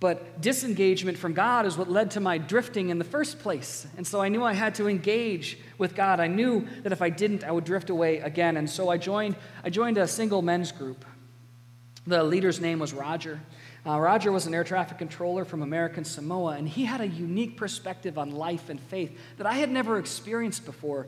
but 0.00 0.40
disengagement 0.40 1.18
from 1.18 1.34
God 1.34 1.66
is 1.66 1.76
what 1.76 1.90
led 1.90 2.10
to 2.12 2.20
my 2.20 2.38
drifting 2.38 2.88
in 2.88 2.98
the 2.98 3.04
first 3.04 3.38
place. 3.38 3.86
And 3.96 4.06
so 4.06 4.20
I 4.20 4.28
knew 4.28 4.42
I 4.42 4.54
had 4.54 4.74
to 4.76 4.88
engage 4.88 5.58
with 5.76 5.94
God. 5.94 6.20
I 6.20 6.26
knew 6.26 6.66
that 6.82 6.92
if 6.92 7.02
I 7.02 7.10
didn't, 7.10 7.44
I 7.44 7.52
would 7.52 7.64
drift 7.64 7.90
away 7.90 8.18
again. 8.18 8.56
And 8.56 8.68
so 8.68 8.88
I 8.88 8.96
joined, 8.96 9.36
I 9.62 9.70
joined 9.70 9.98
a 9.98 10.08
single 10.08 10.40
men's 10.40 10.72
group. 10.72 11.04
The 12.06 12.24
leader's 12.24 12.60
name 12.60 12.78
was 12.78 12.94
Roger. 12.94 13.40
Uh, 13.86 13.98
Roger 13.98 14.32
was 14.32 14.46
an 14.46 14.54
air 14.54 14.64
traffic 14.64 14.98
controller 14.98 15.44
from 15.44 15.62
American 15.62 16.04
Samoa, 16.04 16.56
and 16.56 16.68
he 16.68 16.84
had 16.84 17.00
a 17.00 17.06
unique 17.06 17.56
perspective 17.56 18.18
on 18.18 18.30
life 18.30 18.68
and 18.68 18.80
faith 18.80 19.16
that 19.38 19.46
I 19.46 19.54
had 19.54 19.70
never 19.70 19.98
experienced 19.98 20.64
before 20.64 21.06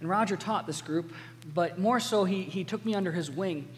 and 0.00 0.08
Roger 0.08 0.36
taught 0.36 0.66
this 0.66 0.80
group, 0.80 1.12
but 1.54 1.78
more 1.78 2.00
so, 2.00 2.24
he, 2.24 2.42
he 2.42 2.64
took 2.64 2.84
me 2.84 2.94
under 2.94 3.12
his 3.12 3.30
wing. 3.30 3.68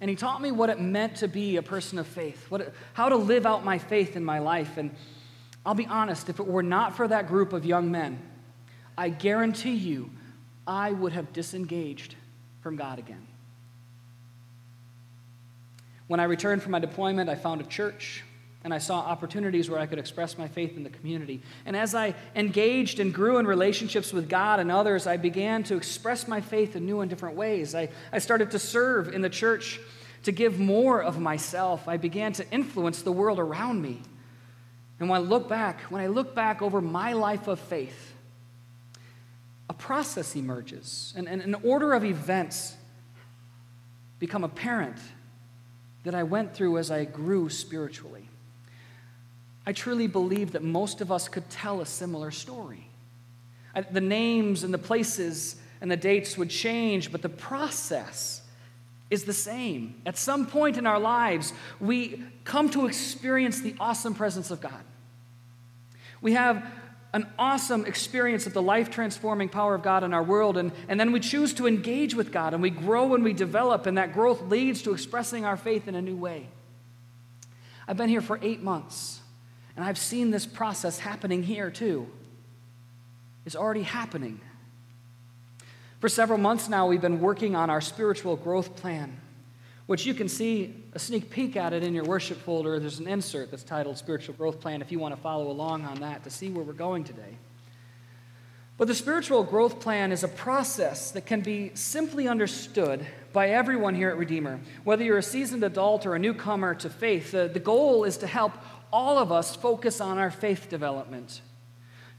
And 0.00 0.10
he 0.10 0.16
taught 0.16 0.42
me 0.42 0.50
what 0.50 0.68
it 0.68 0.80
meant 0.80 1.16
to 1.16 1.28
be 1.28 1.56
a 1.56 1.62
person 1.62 1.98
of 1.98 2.06
faith, 2.06 2.46
what 2.50 2.72
how 2.92 3.08
to 3.08 3.16
live 3.16 3.46
out 3.46 3.64
my 3.64 3.78
faith 3.78 4.16
in 4.16 4.24
my 4.24 4.40
life. 4.40 4.76
And 4.76 4.94
I'll 5.64 5.74
be 5.74 5.86
honest, 5.86 6.28
if 6.28 6.38
it 6.38 6.46
were 6.46 6.62
not 6.62 6.96
for 6.96 7.08
that 7.08 7.28
group 7.28 7.52
of 7.52 7.64
young 7.64 7.90
men, 7.90 8.20
I 8.98 9.08
guarantee 9.08 9.74
you 9.74 10.10
I 10.66 10.92
would 10.92 11.12
have 11.12 11.32
disengaged 11.32 12.14
from 12.60 12.76
God 12.76 12.98
again. 12.98 13.26
When 16.08 16.20
I 16.20 16.24
returned 16.24 16.62
from 16.62 16.72
my 16.72 16.78
deployment, 16.78 17.28
I 17.28 17.34
found 17.34 17.60
a 17.60 17.64
church 17.64 18.22
and 18.66 18.74
I 18.74 18.78
saw 18.78 18.98
opportunities 18.98 19.70
where 19.70 19.78
I 19.78 19.86
could 19.86 20.00
express 20.00 20.36
my 20.36 20.48
faith 20.48 20.76
in 20.76 20.82
the 20.82 20.90
community. 20.90 21.40
And 21.66 21.76
as 21.76 21.94
I 21.94 22.16
engaged 22.34 22.98
and 22.98 23.14
grew 23.14 23.38
in 23.38 23.46
relationships 23.46 24.12
with 24.12 24.28
God 24.28 24.58
and 24.58 24.72
others, 24.72 25.06
I 25.06 25.18
began 25.18 25.62
to 25.64 25.76
express 25.76 26.26
my 26.26 26.40
faith 26.40 26.74
in 26.74 26.84
new 26.84 27.00
and 27.00 27.08
different 27.08 27.36
ways. 27.36 27.76
I, 27.76 27.90
I 28.12 28.18
started 28.18 28.50
to 28.50 28.58
serve 28.58 29.14
in 29.14 29.22
the 29.22 29.30
church, 29.30 29.78
to 30.24 30.32
give 30.32 30.58
more 30.58 31.00
of 31.00 31.20
myself. 31.20 31.86
I 31.86 31.96
began 31.96 32.32
to 32.32 32.50
influence 32.50 33.02
the 33.02 33.12
world 33.12 33.38
around 33.38 33.82
me. 33.82 34.02
And 34.98 35.08
when 35.08 35.20
I 35.20 35.22
look 35.22 35.48
back, 35.48 35.82
when 35.82 36.02
I 36.02 36.08
look 36.08 36.34
back 36.34 36.60
over 36.60 36.80
my 36.80 37.12
life 37.12 37.46
of 37.46 37.60
faith, 37.60 38.14
a 39.70 39.74
process 39.74 40.34
emerges, 40.34 41.14
and, 41.16 41.28
and 41.28 41.40
an 41.40 41.54
order 41.62 41.92
of 41.92 42.04
events 42.04 42.74
become 44.18 44.42
apparent 44.42 44.98
that 46.02 46.16
I 46.16 46.24
went 46.24 46.52
through 46.52 46.78
as 46.78 46.90
I 46.90 47.04
grew 47.04 47.48
spiritually. 47.48 48.25
I 49.66 49.72
truly 49.72 50.06
believe 50.06 50.52
that 50.52 50.62
most 50.62 51.00
of 51.00 51.10
us 51.10 51.28
could 51.28 51.48
tell 51.50 51.80
a 51.80 51.86
similar 51.86 52.30
story. 52.30 52.88
Uh, 53.74 53.82
the 53.90 54.00
names 54.00 54.62
and 54.62 54.72
the 54.72 54.78
places 54.78 55.56
and 55.80 55.90
the 55.90 55.96
dates 55.96 56.38
would 56.38 56.50
change, 56.50 57.10
but 57.10 57.20
the 57.22 57.28
process 57.28 58.42
is 59.10 59.24
the 59.24 59.32
same. 59.32 60.00
At 60.06 60.16
some 60.16 60.46
point 60.46 60.78
in 60.78 60.86
our 60.86 60.98
lives, 60.98 61.52
we 61.80 62.22
come 62.44 62.70
to 62.70 62.86
experience 62.86 63.60
the 63.60 63.74
awesome 63.78 64.14
presence 64.14 64.50
of 64.50 64.60
God. 64.60 64.84
We 66.20 66.32
have 66.32 66.64
an 67.12 67.26
awesome 67.38 67.86
experience 67.86 68.46
of 68.46 68.52
the 68.52 68.62
life 68.62 68.90
transforming 68.90 69.48
power 69.48 69.74
of 69.74 69.82
God 69.82 70.04
in 70.04 70.12
our 70.12 70.22
world, 70.22 70.56
and, 70.56 70.72
and 70.88 70.98
then 70.98 71.12
we 71.12 71.20
choose 71.20 71.54
to 71.54 71.66
engage 71.66 72.14
with 72.14 72.32
God, 72.32 72.52
and 72.52 72.62
we 72.62 72.70
grow 72.70 73.14
and 73.14 73.24
we 73.24 73.32
develop, 73.32 73.86
and 73.86 73.96
that 73.96 74.12
growth 74.12 74.42
leads 74.42 74.82
to 74.82 74.92
expressing 74.92 75.44
our 75.44 75.56
faith 75.56 75.88
in 75.88 75.94
a 75.94 76.02
new 76.02 76.16
way. 76.16 76.48
I've 77.88 77.96
been 77.96 78.08
here 78.08 78.20
for 78.20 78.38
eight 78.42 78.62
months. 78.62 79.15
And 79.76 79.84
I've 79.84 79.98
seen 79.98 80.30
this 80.30 80.46
process 80.46 80.98
happening 80.98 81.42
here 81.42 81.70
too. 81.70 82.08
It's 83.44 83.56
already 83.56 83.82
happening. 83.82 84.40
For 86.00 86.08
several 86.08 86.38
months 86.38 86.68
now, 86.68 86.86
we've 86.86 87.00
been 87.00 87.20
working 87.20 87.54
on 87.54 87.70
our 87.70 87.80
spiritual 87.80 88.36
growth 88.36 88.76
plan, 88.76 89.18
which 89.86 90.04
you 90.04 90.14
can 90.14 90.28
see 90.28 90.74
a 90.94 90.98
sneak 90.98 91.30
peek 91.30 91.56
at 91.56 91.72
it 91.72 91.82
in 91.82 91.94
your 91.94 92.04
worship 92.04 92.38
folder. 92.38 92.78
There's 92.78 92.98
an 92.98 93.08
insert 93.08 93.50
that's 93.50 93.62
titled 93.62 93.98
Spiritual 93.98 94.34
Growth 94.34 94.60
Plan 94.60 94.82
if 94.82 94.90
you 94.90 94.98
want 94.98 95.14
to 95.14 95.20
follow 95.20 95.50
along 95.50 95.84
on 95.84 96.00
that 96.00 96.24
to 96.24 96.30
see 96.30 96.50
where 96.50 96.64
we're 96.64 96.72
going 96.72 97.04
today. 97.04 97.36
But 98.78 98.88
the 98.88 98.94
spiritual 98.94 99.42
growth 99.42 99.80
plan 99.80 100.12
is 100.12 100.22
a 100.22 100.28
process 100.28 101.10
that 101.12 101.24
can 101.24 101.40
be 101.40 101.70
simply 101.74 102.28
understood 102.28 103.06
by 103.32 103.48
everyone 103.48 103.94
here 103.94 104.10
at 104.10 104.18
Redeemer. 104.18 104.60
Whether 104.84 105.02
you're 105.02 105.16
a 105.16 105.22
seasoned 105.22 105.64
adult 105.64 106.04
or 106.04 106.14
a 106.14 106.18
newcomer 106.18 106.74
to 106.74 106.90
faith, 106.90 107.30
the, 107.30 107.48
the 107.50 107.60
goal 107.60 108.04
is 108.04 108.18
to 108.18 108.26
help 108.26 108.52
all 108.92 109.18
of 109.18 109.32
us 109.32 109.56
focus 109.56 110.00
on 110.00 110.18
our 110.18 110.30
faith 110.30 110.68
development. 110.68 111.40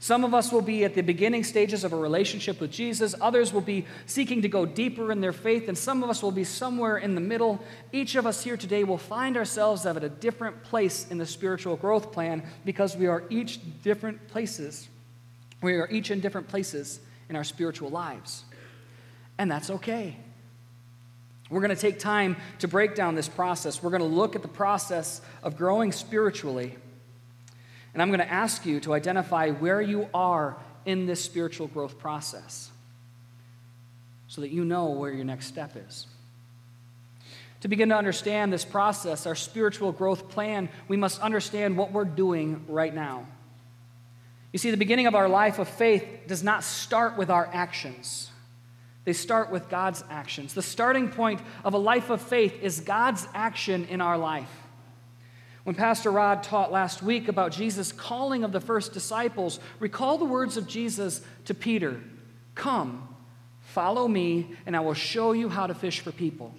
Some 0.00 0.22
of 0.22 0.32
us 0.32 0.52
will 0.52 0.62
be 0.62 0.84
at 0.84 0.94
the 0.94 1.02
beginning 1.02 1.42
stages 1.42 1.82
of 1.82 1.92
a 1.92 1.96
relationship 1.96 2.60
with 2.60 2.70
Jesus. 2.70 3.16
Others 3.20 3.52
will 3.52 3.60
be 3.60 3.84
seeking 4.06 4.42
to 4.42 4.48
go 4.48 4.64
deeper 4.64 5.10
in 5.10 5.20
their 5.20 5.32
faith. 5.32 5.68
And 5.68 5.76
some 5.76 6.04
of 6.04 6.10
us 6.10 6.22
will 6.22 6.30
be 6.30 6.44
somewhere 6.44 6.98
in 6.98 7.16
the 7.16 7.20
middle. 7.20 7.60
Each 7.90 8.14
of 8.14 8.24
us 8.24 8.44
here 8.44 8.56
today 8.56 8.84
will 8.84 8.98
find 8.98 9.36
ourselves 9.36 9.86
at 9.86 10.02
a 10.02 10.08
different 10.08 10.62
place 10.62 11.08
in 11.10 11.18
the 11.18 11.26
spiritual 11.26 11.74
growth 11.74 12.12
plan 12.12 12.44
because 12.64 12.96
we 12.96 13.08
are 13.08 13.24
each 13.28 13.58
different 13.82 14.28
places. 14.28 14.88
We 15.62 15.74
are 15.74 15.88
each 15.90 16.12
in 16.12 16.20
different 16.20 16.46
places 16.46 17.00
in 17.28 17.34
our 17.34 17.44
spiritual 17.44 17.90
lives. 17.90 18.44
And 19.36 19.50
that's 19.50 19.68
okay. 19.68 20.16
We're 21.50 21.60
going 21.60 21.74
to 21.74 21.80
take 21.80 21.98
time 21.98 22.36
to 22.58 22.68
break 22.68 22.94
down 22.94 23.14
this 23.14 23.28
process. 23.28 23.82
We're 23.82 23.90
going 23.90 24.02
to 24.02 24.08
look 24.08 24.36
at 24.36 24.42
the 24.42 24.48
process 24.48 25.20
of 25.42 25.56
growing 25.56 25.92
spiritually. 25.92 26.76
And 27.94 28.02
I'm 28.02 28.08
going 28.08 28.20
to 28.20 28.30
ask 28.30 28.66
you 28.66 28.80
to 28.80 28.94
identify 28.94 29.50
where 29.50 29.80
you 29.80 30.08
are 30.12 30.56
in 30.84 31.06
this 31.06 31.24
spiritual 31.24 31.66
growth 31.66 31.98
process 31.98 32.70
so 34.26 34.42
that 34.42 34.50
you 34.50 34.64
know 34.64 34.90
where 34.90 35.10
your 35.10 35.24
next 35.24 35.46
step 35.46 35.72
is. 35.88 36.06
To 37.62 37.68
begin 37.68 37.88
to 37.88 37.96
understand 37.96 38.52
this 38.52 38.64
process, 38.64 39.26
our 39.26 39.34
spiritual 39.34 39.90
growth 39.90 40.28
plan, 40.28 40.68
we 40.86 40.96
must 40.96 41.20
understand 41.20 41.76
what 41.76 41.92
we're 41.92 42.04
doing 42.04 42.64
right 42.68 42.94
now. 42.94 43.26
You 44.52 44.58
see, 44.58 44.70
the 44.70 44.76
beginning 44.76 45.06
of 45.06 45.14
our 45.14 45.28
life 45.28 45.58
of 45.58 45.68
faith 45.68 46.06
does 46.26 46.42
not 46.42 46.62
start 46.62 47.16
with 47.16 47.30
our 47.30 47.48
actions. 47.52 48.30
They 49.08 49.14
start 49.14 49.50
with 49.50 49.70
God's 49.70 50.04
actions. 50.10 50.52
The 50.52 50.60
starting 50.60 51.08
point 51.08 51.40
of 51.64 51.72
a 51.72 51.78
life 51.78 52.10
of 52.10 52.20
faith 52.20 52.60
is 52.60 52.80
God's 52.80 53.26
action 53.32 53.86
in 53.86 54.02
our 54.02 54.18
life. 54.18 54.50
When 55.64 55.74
Pastor 55.74 56.10
Rod 56.10 56.42
taught 56.42 56.70
last 56.70 57.02
week 57.02 57.26
about 57.26 57.52
Jesus' 57.52 57.90
calling 57.90 58.44
of 58.44 58.52
the 58.52 58.60
first 58.60 58.92
disciples, 58.92 59.60
recall 59.80 60.18
the 60.18 60.26
words 60.26 60.58
of 60.58 60.68
Jesus 60.68 61.22
to 61.46 61.54
Peter 61.54 62.02
Come, 62.54 63.08
follow 63.62 64.06
me, 64.06 64.50
and 64.66 64.76
I 64.76 64.80
will 64.80 64.92
show 64.92 65.32
you 65.32 65.48
how 65.48 65.66
to 65.66 65.74
fish 65.74 66.00
for 66.00 66.12
people. 66.12 66.52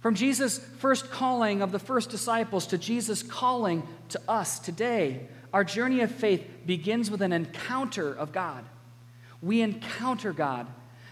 From 0.00 0.14
Jesus' 0.14 0.58
first 0.78 1.10
calling 1.10 1.60
of 1.60 1.70
the 1.70 1.78
first 1.78 2.08
disciples 2.08 2.66
to 2.68 2.78
Jesus' 2.78 3.22
calling 3.22 3.86
to 4.08 4.20
us 4.26 4.58
today, 4.58 5.28
our 5.52 5.64
journey 5.64 6.00
of 6.00 6.10
faith 6.10 6.48
begins 6.64 7.10
with 7.10 7.20
an 7.20 7.34
encounter 7.34 8.10
of 8.10 8.32
God. 8.32 8.64
We 9.42 9.60
encounter 9.60 10.32
God 10.32 10.66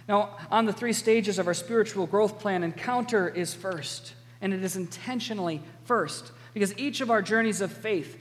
now, 0.08 0.38
on 0.50 0.64
the 0.64 0.72
three 0.72 0.94
stages 0.94 1.38
of 1.38 1.46
our 1.46 1.54
spiritual 1.54 2.06
growth 2.06 2.38
plan, 2.40 2.64
encounter 2.64 3.28
is 3.28 3.52
first, 3.52 4.14
and 4.40 4.54
it 4.54 4.64
is 4.64 4.74
intentionally 4.74 5.62
first, 5.84 6.32
because 6.54 6.76
each 6.78 7.02
of 7.02 7.10
our 7.10 7.20
journeys 7.20 7.60
of 7.60 7.70
faith 7.70 8.18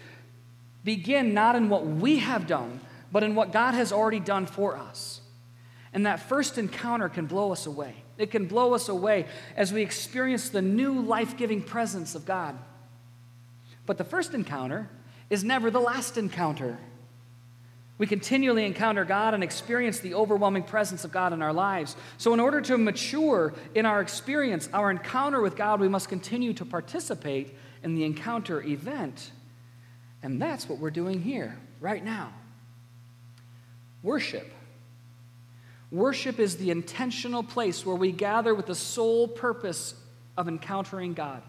begin 0.83 1.33
not 1.33 1.55
in 1.55 1.69
what 1.69 1.85
we 1.85 2.19
have 2.19 2.45
done, 2.45 2.81
but 3.09 3.23
in 3.23 3.35
what 3.35 3.53
God 3.53 3.73
has 3.73 3.93
already 3.93 4.19
done 4.19 4.45
for 4.45 4.75
us. 4.75 5.21
And 5.93 6.05
that 6.05 6.19
first 6.19 6.57
encounter 6.57 7.07
can 7.07 7.25
blow 7.25 7.53
us 7.53 7.65
away. 7.65 7.95
It 8.17 8.31
can 8.31 8.47
blow 8.47 8.73
us 8.73 8.89
away 8.89 9.25
as 9.55 9.71
we 9.71 9.81
experience 9.81 10.49
the 10.49 10.61
new 10.61 10.99
life 10.99 11.37
giving 11.37 11.61
presence 11.61 12.15
of 12.15 12.25
God. 12.25 12.57
But 13.85 13.97
the 13.97 14.03
first 14.03 14.33
encounter 14.33 14.89
is 15.29 15.43
never 15.43 15.71
the 15.71 15.79
last 15.79 16.17
encounter. 16.17 16.77
We 17.97 18.05
continually 18.05 18.65
encounter 18.65 19.05
God 19.05 19.33
and 19.33 19.43
experience 19.43 19.99
the 19.99 20.13
overwhelming 20.13 20.63
presence 20.63 21.03
of 21.03 21.11
God 21.11 21.33
in 21.33 21.41
our 21.41 21.53
lives. 21.53 21.95
So, 22.17 22.33
in 22.33 22.39
order 22.39 22.61
to 22.61 22.77
mature 22.77 23.53
in 23.73 23.87
our 23.87 24.01
experience, 24.01 24.69
our 24.71 24.91
encounter 24.91 25.41
with 25.41 25.55
God, 25.55 25.79
we 25.79 25.87
must 25.87 26.07
continue 26.07 26.53
to 26.53 26.65
participate 26.65 27.55
in 27.83 27.95
the 27.95 28.03
encounter 28.03 28.61
event. 28.61 29.31
And 30.21 30.39
that's 30.39 30.69
what 30.69 30.77
we're 30.77 30.91
doing 30.91 31.21
here, 31.21 31.57
right 31.79 32.03
now. 32.03 32.33
Worship. 34.03 34.51
Worship 35.89 36.39
is 36.39 36.57
the 36.57 36.69
intentional 36.69 37.43
place 37.43 37.85
where 37.85 37.95
we 37.95 38.11
gather 38.11 38.53
with 38.53 38.67
the 38.67 38.75
sole 38.75 39.27
purpose 39.27 39.95
of 40.35 40.47
encountering 40.47 41.13
God. 41.13 41.41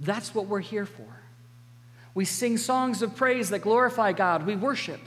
That's 0.00 0.34
what 0.34 0.46
we're 0.46 0.60
here 0.60 0.86
for. 0.86 1.15
We 2.16 2.24
sing 2.24 2.56
songs 2.56 3.02
of 3.02 3.14
praise 3.14 3.50
that 3.50 3.58
glorify 3.58 4.12
God. 4.12 4.46
We 4.46 4.56
worship. 4.56 5.00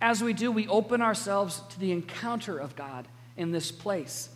As 0.00 0.22
we 0.22 0.32
do, 0.32 0.50
we 0.50 0.66
open 0.68 1.02
ourselves 1.02 1.60
to 1.68 1.78
the 1.78 1.92
encounter 1.92 2.56
of 2.56 2.74
God 2.74 3.06
in 3.36 3.52
this 3.52 3.70
place. 3.70 4.30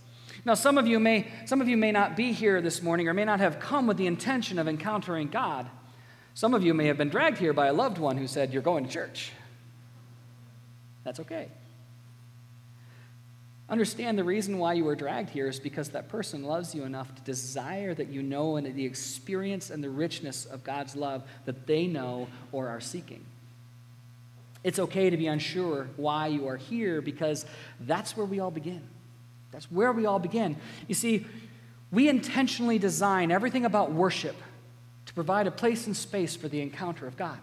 Now, 0.44 0.52
some 0.52 0.76
of 0.76 0.86
you 0.86 1.00
may, 1.00 1.26
some 1.46 1.62
of 1.62 1.68
you 1.68 1.78
may 1.78 1.92
not 1.92 2.14
be 2.14 2.32
here 2.32 2.60
this 2.60 2.82
morning 2.82 3.08
or 3.08 3.14
may 3.14 3.24
not 3.24 3.40
have 3.40 3.58
come 3.58 3.86
with 3.86 3.96
the 3.96 4.06
intention 4.06 4.58
of 4.58 4.68
encountering 4.68 5.28
God. 5.28 5.66
Some 6.34 6.52
of 6.52 6.62
you 6.62 6.74
may 6.74 6.88
have 6.88 6.98
been 6.98 7.08
dragged 7.08 7.38
here 7.38 7.54
by 7.54 7.68
a 7.68 7.72
loved 7.72 7.96
one 7.96 8.18
who 8.18 8.26
said, 8.26 8.52
You're 8.52 8.60
going 8.60 8.84
to 8.84 8.90
church. 8.90 9.32
That's 11.04 11.20
okay. 11.20 11.48
Understand 13.68 14.18
the 14.18 14.24
reason 14.24 14.58
why 14.58 14.74
you 14.74 14.84
were 14.84 14.94
dragged 14.94 15.30
here 15.30 15.48
is 15.48 15.58
because 15.58 15.88
that 15.90 16.08
person 16.08 16.44
loves 16.44 16.74
you 16.74 16.84
enough 16.84 17.14
to 17.14 17.22
desire 17.22 17.94
that 17.94 18.08
you 18.08 18.22
know 18.22 18.56
and 18.56 18.74
the 18.74 18.84
experience 18.84 19.70
and 19.70 19.82
the 19.82 19.88
richness 19.88 20.44
of 20.44 20.62
God's 20.62 20.94
love 20.94 21.22
that 21.46 21.66
they 21.66 21.86
know 21.86 22.28
or 22.52 22.68
are 22.68 22.80
seeking. 22.80 23.24
It's 24.62 24.78
okay 24.78 25.08
to 25.08 25.16
be 25.16 25.26
unsure 25.26 25.88
why 25.96 26.26
you 26.26 26.46
are 26.48 26.56
here 26.56 27.00
because 27.00 27.46
that's 27.80 28.16
where 28.16 28.26
we 28.26 28.38
all 28.38 28.50
begin. 28.50 28.82
That's 29.50 29.70
where 29.70 29.92
we 29.92 30.04
all 30.04 30.18
begin. 30.18 30.56
You 30.88 30.94
see, 30.94 31.26
we 31.90 32.08
intentionally 32.08 32.78
design 32.78 33.30
everything 33.30 33.64
about 33.64 33.92
worship 33.92 34.36
to 35.06 35.14
provide 35.14 35.46
a 35.46 35.50
place 35.50 35.86
and 35.86 35.96
space 35.96 36.36
for 36.36 36.48
the 36.48 36.60
encounter 36.60 37.06
of 37.06 37.16
God. 37.16 37.38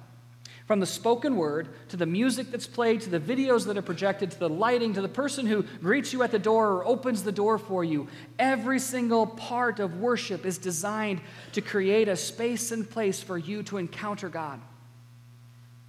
From 0.66 0.80
the 0.80 0.86
spoken 0.86 1.36
word 1.36 1.70
to 1.90 1.98
the 1.98 2.06
music 2.06 2.52
that's 2.52 2.68
played 2.68 3.02
to 3.02 3.10
the 3.10 3.20
videos 3.20 3.66
that 3.66 3.78
are 3.78 3.82
projected 3.82 4.32
to 4.32 4.40
the 4.40 4.50
lighting 4.50 4.94
to 4.94 5.02
the 5.02 5.10
person 5.10 5.46
who 5.46 5.64
greets 5.64 6.14
you 6.14 6.24
at 6.24 6.32
the 6.32 6.40
door 6.40 6.70
or 6.70 6.86
opens 6.86 7.24
the 7.24 7.32
door 7.32 7.58
for 7.58 7.84
you, 7.84 8.08
every 8.40 8.80
single 8.80 9.28
part 9.28 9.80
of 9.80 10.00
worship 10.00 10.46
is 10.46 10.58
designed 10.58 11.20
to 11.54 11.62
create 11.62 12.08
a 12.08 12.16
space 12.16 12.72
and 12.72 12.90
place 12.90 13.22
for 13.22 13.38
you 13.38 13.64
to 13.64 13.78
encounter 13.78 14.30
God. 14.30 14.62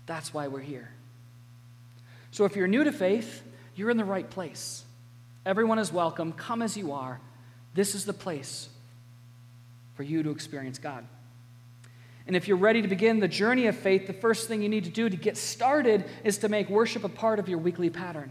That's 0.07 0.35
why 0.35 0.49
we're 0.49 0.61
here. 0.61 0.91
So 2.33 2.45
if 2.45 2.57
you're 2.57 2.67
new 2.67 2.85
to 2.85 2.93
faith, 2.93 3.43
you're 3.77 3.91
in 3.91 3.99
the 3.99 4.05
right 4.05 4.29
place. 4.29 4.85
Everyone 5.45 5.79
is 5.79 5.93
welcome. 5.93 6.33
Come 6.33 6.63
as 6.63 6.77
you 6.77 6.93
are. 6.93 7.21
This 7.75 7.95
is 7.95 8.05
the 8.05 8.13
place 8.13 8.69
for 9.95 10.03
you 10.03 10.23
to 10.23 10.31
experience 10.31 10.79
God. 10.79 11.07
And 12.27 12.37
if 12.37 12.47
you're 12.47 12.57
ready 12.57 12.83
to 12.83 12.89
begin 12.89 13.21
the 13.21 13.29
journey 13.29 13.67
of 13.67 13.77
faith, 13.77 14.07
the 14.07 14.13
first 14.13 14.49
thing 14.49 14.63
you 14.63 14.69
need 14.69 14.85
to 14.85 14.91
do 14.91 15.09
to 15.09 15.17
get 15.17 15.37
started 15.37 16.05
is 16.25 16.39
to 16.39 16.49
make 16.49 16.69
worship 16.69 17.05
a 17.05 17.09
part 17.09 17.39
of 17.39 17.49
your 17.49 17.59
weekly 17.59 17.91
pattern. 17.91 18.31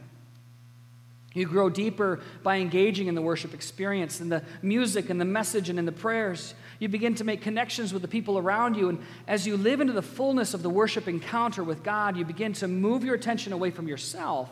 You 1.33 1.45
grow 1.45 1.69
deeper 1.69 2.19
by 2.43 2.57
engaging 2.57 3.07
in 3.07 3.15
the 3.15 3.21
worship 3.21 3.53
experience, 3.53 4.19
in 4.19 4.29
the 4.29 4.43
music, 4.61 5.09
and 5.09 5.19
the 5.19 5.25
message, 5.25 5.69
and 5.69 5.79
in 5.79 5.85
the 5.85 5.91
prayers. 5.91 6.53
You 6.79 6.89
begin 6.89 7.15
to 7.15 7.23
make 7.23 7.41
connections 7.41 7.93
with 7.93 8.01
the 8.01 8.07
people 8.07 8.37
around 8.37 8.75
you. 8.75 8.89
And 8.89 8.99
as 9.27 9.47
you 9.47 9.55
live 9.55 9.79
into 9.79 9.93
the 9.93 10.01
fullness 10.01 10.53
of 10.53 10.61
the 10.61 10.69
worship 10.69 11.07
encounter 11.07 11.63
with 11.63 11.83
God, 11.83 12.17
you 12.17 12.25
begin 12.25 12.51
to 12.53 12.67
move 12.67 13.05
your 13.05 13.15
attention 13.15 13.53
away 13.53 13.71
from 13.71 13.87
yourself 13.87 14.49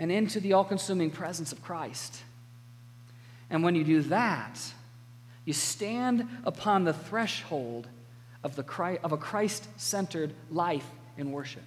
and 0.00 0.10
into 0.10 0.40
the 0.40 0.52
all 0.52 0.64
consuming 0.64 1.10
presence 1.10 1.52
of 1.52 1.62
Christ. 1.62 2.22
And 3.50 3.62
when 3.62 3.76
you 3.76 3.84
do 3.84 4.02
that, 4.02 4.60
you 5.44 5.52
stand 5.52 6.28
upon 6.44 6.84
the 6.84 6.92
threshold 6.92 7.88
of, 8.48 8.56
the 8.56 8.98
of 9.02 9.12
a 9.12 9.16
Christ 9.16 9.68
centered 9.76 10.32
life 10.50 10.86
in 11.16 11.32
worship. 11.32 11.62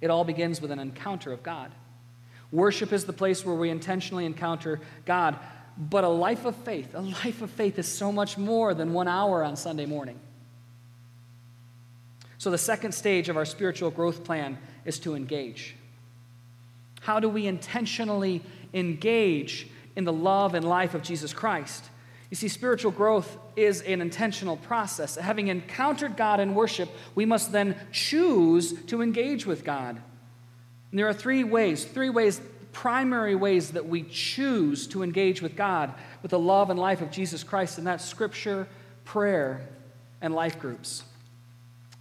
It 0.00 0.10
all 0.10 0.24
begins 0.24 0.60
with 0.60 0.70
an 0.70 0.78
encounter 0.78 1.32
of 1.32 1.42
God. 1.42 1.72
Worship 2.52 2.92
is 2.92 3.04
the 3.04 3.12
place 3.12 3.44
where 3.44 3.56
we 3.56 3.70
intentionally 3.70 4.24
encounter 4.24 4.80
God. 5.04 5.38
But 5.78 6.04
a 6.04 6.08
life 6.08 6.44
of 6.44 6.54
faith, 6.56 6.94
a 6.94 7.00
life 7.00 7.42
of 7.42 7.50
faith 7.50 7.78
is 7.78 7.88
so 7.88 8.12
much 8.12 8.38
more 8.38 8.72
than 8.72 8.92
one 8.92 9.08
hour 9.08 9.42
on 9.44 9.56
Sunday 9.56 9.84
morning. 9.84 10.18
So, 12.38 12.50
the 12.50 12.58
second 12.58 12.92
stage 12.92 13.28
of 13.28 13.36
our 13.36 13.44
spiritual 13.44 13.90
growth 13.90 14.24
plan 14.24 14.58
is 14.84 14.98
to 15.00 15.14
engage. 15.14 15.74
How 17.00 17.18
do 17.20 17.28
we 17.28 17.46
intentionally 17.46 18.42
engage 18.72 19.68
in 19.96 20.04
the 20.04 20.12
love 20.12 20.54
and 20.54 20.66
life 20.66 20.94
of 20.94 21.02
Jesus 21.02 21.32
Christ? 21.32 21.84
You 22.30 22.36
see, 22.36 22.48
spiritual 22.48 22.90
growth 22.90 23.38
is 23.54 23.82
an 23.82 24.00
intentional 24.00 24.56
process. 24.56 25.14
Having 25.14 25.48
encountered 25.48 26.16
God 26.16 26.40
in 26.40 26.54
worship, 26.54 26.88
we 27.14 27.24
must 27.24 27.52
then 27.52 27.76
choose 27.92 28.72
to 28.84 29.00
engage 29.00 29.46
with 29.46 29.64
God. 29.64 30.00
And 30.90 30.98
there 30.98 31.08
are 31.08 31.14
three 31.14 31.44
ways, 31.44 31.84
three 31.84 32.10
ways, 32.10 32.40
primary 32.72 33.34
ways 33.34 33.70
that 33.70 33.86
we 33.88 34.02
choose 34.02 34.86
to 34.88 35.02
engage 35.02 35.40
with 35.40 35.56
God 35.56 35.94
with 36.22 36.32
the 36.32 36.38
love 36.38 36.68
and 36.68 36.78
life 36.78 37.00
of 37.00 37.10
Jesus 37.10 37.44
Christ, 37.44 37.78
and 37.78 37.86
that's 37.86 38.04
scripture, 38.04 38.66
prayer, 39.04 39.66
and 40.20 40.34
life 40.34 40.58
groups. 40.58 41.04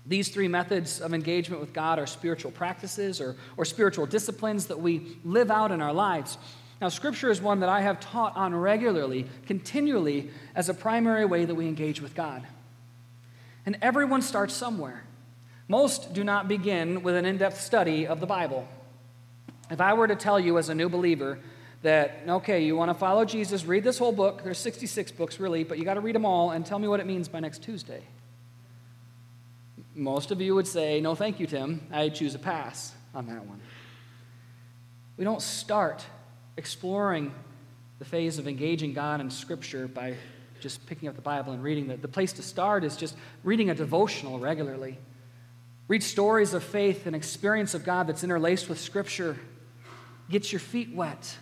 These 0.08 0.30
three 0.30 0.48
methods 0.48 1.02
of 1.02 1.14
engagement 1.14 1.62
with 1.62 1.74
God 1.74 1.98
are 1.98 2.06
spiritual 2.06 2.52
practices 2.52 3.20
or, 3.22 3.36
or 3.58 3.66
spiritual 3.66 4.06
disciplines 4.06 4.68
that 4.68 4.80
we 4.80 5.18
live 5.24 5.50
out 5.50 5.72
in 5.72 5.82
our 5.82 5.94
lives. 5.94 6.38
Now, 6.82 6.90
Scripture 6.90 7.32
is 7.32 7.42
one 7.42 7.62
that 7.62 7.70
I 7.70 7.82
have 7.82 8.00
taught 8.00 8.36
on 8.36 8.54
regularly, 8.54 9.28
continually, 9.48 10.30
as 10.54 10.68
a 10.68 10.74
primary 10.74 11.26
way 11.26 11.46
that 11.46 11.56
we 11.56 11.68
engage 11.68 12.02
with 12.02 12.16
God. 12.16 12.46
And 13.66 13.78
everyone 13.82 14.22
starts 14.22 14.54
somewhere. 14.54 15.04
Most 15.68 16.14
do 16.14 16.24
not 16.24 16.48
begin 16.48 17.02
with 17.02 17.16
an 17.16 17.26
in 17.26 17.38
depth 17.38 17.60
study 17.60 18.06
of 18.06 18.20
the 18.20 18.26
Bible. 18.26 18.68
If 19.72 19.82
I 19.82 19.94
were 19.94 20.08
to 20.08 20.16
tell 20.16 20.40
you 20.40 20.58
as 20.58 20.70
a 20.70 20.76
new 20.76 20.90
believer 20.90 21.40
that, 21.82 22.22
okay, 22.28 22.64
you 22.64 22.76
want 22.76 22.90
to 22.90 22.94
follow 22.96 23.26
Jesus, 23.26 23.66
read 23.66 23.84
this 23.84 23.98
whole 23.98 24.12
book, 24.12 24.44
there's 24.44 24.60
66 24.60 25.12
books 25.14 25.40
really, 25.40 25.64
but 25.64 25.80
you 25.80 25.86
got 25.86 25.96
to 25.96 26.02
read 26.02 26.16
them 26.16 26.26
all 26.26 26.52
and 26.52 26.66
tell 26.66 26.78
me 26.78 26.88
what 26.88 27.00
it 27.00 27.06
means 27.06 27.28
by 27.28 27.40
next 27.40 27.64
Tuesday. 27.64 28.04
Most 29.96 30.30
of 30.30 30.42
you 30.42 30.54
would 30.56 30.68
say, 30.68 31.00
no, 31.00 31.16
thank 31.16 31.40
you, 31.40 31.48
Tim. 31.48 31.88
I 31.92 32.10
choose 32.10 32.36
a 32.36 32.40
pass 32.40 32.94
on 33.14 33.28
that 33.28 33.46
one. 33.46 33.62
We 35.18 35.24
don't 35.24 35.42
start 35.42 36.06
exploring 36.58 37.34
the 38.00 38.06
phase 38.06 38.38
of 38.40 38.48
engaging 38.48 38.94
God 38.94 39.22
in 39.22 39.30
Scripture 39.30 39.88
by 39.88 40.16
just 40.60 40.86
picking 40.86 41.08
up 41.10 41.16
the 41.16 41.22
Bible 41.22 41.54
and 41.54 41.62
reading 41.62 41.90
it. 41.90 42.02
The 42.02 42.08
place 42.08 42.34
to 42.34 42.42
start 42.42 42.84
is 42.84 42.96
just 42.96 43.16
reading 43.44 43.70
a 43.70 43.76
devotional 43.76 44.40
regularly. 44.40 44.98
Read 45.88 46.04
stories 46.04 46.54
of 46.54 46.64
faith 46.64 47.06
and 47.06 47.16
experience 47.16 47.74
of 47.74 47.84
God 47.84 48.08
that's 48.08 48.24
interlaced 48.24 48.70
with 48.70 48.80
Scripture. 48.80 49.38
Get 50.30 50.52
your 50.52 50.60
feet 50.60 50.94
wet. 50.94 51.38